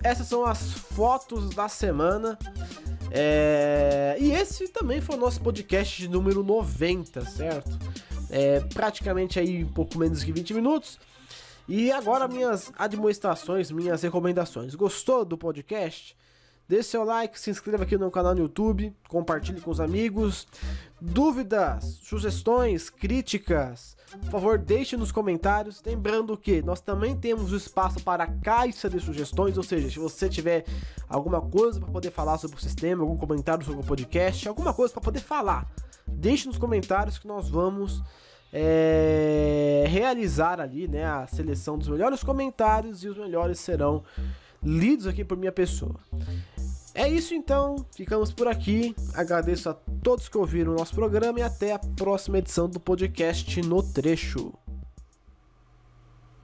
Essas 0.03 0.27
são 0.27 0.45
as 0.45 0.73
fotos 0.73 1.49
da 1.51 1.67
semana. 1.67 2.37
É... 3.11 4.17
E 4.19 4.31
esse 4.31 4.67
também 4.67 5.01
foi 5.01 5.15
o 5.15 5.19
nosso 5.19 5.41
podcast 5.41 6.01
de 6.01 6.07
número 6.07 6.43
90, 6.43 7.21
certo? 7.25 7.77
É, 8.29 8.59
praticamente 8.73 9.39
aí 9.39 9.63
um 9.63 9.71
pouco 9.71 9.97
menos 9.97 10.23
que 10.23 10.31
20 10.31 10.53
minutos. 10.53 10.99
E 11.67 11.91
agora 11.91 12.28
minhas 12.28 12.71
administrações, 12.78 13.71
minhas 13.71 14.04
recomendações. 14.04 14.75
Gostou 14.75 15.25
do 15.25 15.38
podcast? 15.38 16.15
Deixe 16.67 16.89
seu 16.89 17.04
like, 17.04 17.39
se 17.39 17.51
inscreva 17.51 17.84
aqui 17.84 17.95
no 17.95 18.10
canal 18.10 18.34
no 18.34 18.41
YouTube, 18.41 18.91
compartilhe 19.08 19.62
com 19.62 19.69
os 19.69 19.80
amigos. 19.80 20.47
Dúvidas, 20.99 21.99
sugestões, 22.04 22.89
críticas, 22.89 23.95
por 24.21 24.32
favor, 24.32 24.58
deixe 24.58 24.95
nos 24.95 25.12
comentários. 25.12 25.82
Lembrando 25.86 26.38
que 26.38 26.62
nós 26.62 26.82
também 26.82 27.15
temos 27.15 27.51
espaço 27.51 28.04
para 28.04 28.28
caixa 28.28 28.89
de 28.89 28.99
sugestões, 28.99 29.58
ou 29.58 29.63
seja, 29.63 29.89
se 29.89 29.99
você 29.99 30.30
tiver 30.30 30.65
alguma 31.08 31.41
coisa 31.41 31.80
para 31.80 31.91
poder 31.91 32.12
falar 32.12 32.38
sobre 32.38 32.58
o 32.58 32.62
sistema, 32.62 33.04
algum 33.04 33.17
comentário 33.17 33.65
sobre 33.65 33.82
o 33.82 33.86
podcast, 33.86 34.47
alguma 34.47 34.73
coisa 34.73 34.93
para 34.93 35.04
poder 35.04 35.21
falar, 35.21 35.69
deixe 36.08 36.47
nos 36.47 36.58
comentários 36.58 37.17
que 37.17 37.28
nós 37.28 37.49
vamos 37.49 38.01
é, 38.57 39.83
realizar 39.85 40.61
ali 40.61 40.87
né, 40.87 41.03
a 41.03 41.27
seleção 41.27 41.77
dos 41.77 41.89
melhores 41.89 42.23
comentários 42.23 43.03
e 43.03 43.09
os 43.09 43.17
melhores 43.17 43.59
serão 43.59 44.01
lidos 44.63 45.05
aqui 45.07 45.25
por 45.25 45.37
minha 45.37 45.51
pessoa. 45.51 45.95
É 46.93 47.09
isso 47.09 47.33
então, 47.33 47.85
ficamos 47.93 48.31
por 48.31 48.47
aqui. 48.47 48.95
Agradeço 49.13 49.69
a 49.69 49.73
todos 49.73 50.29
que 50.29 50.37
ouviram 50.37 50.71
o 50.71 50.77
nosso 50.77 50.95
programa 50.95 51.41
e 51.41 51.43
até 51.43 51.73
a 51.73 51.79
próxima 51.79 52.37
edição 52.37 52.69
do 52.69 52.79
podcast 52.79 53.61
No 53.61 53.83
Trecho. 53.83 54.53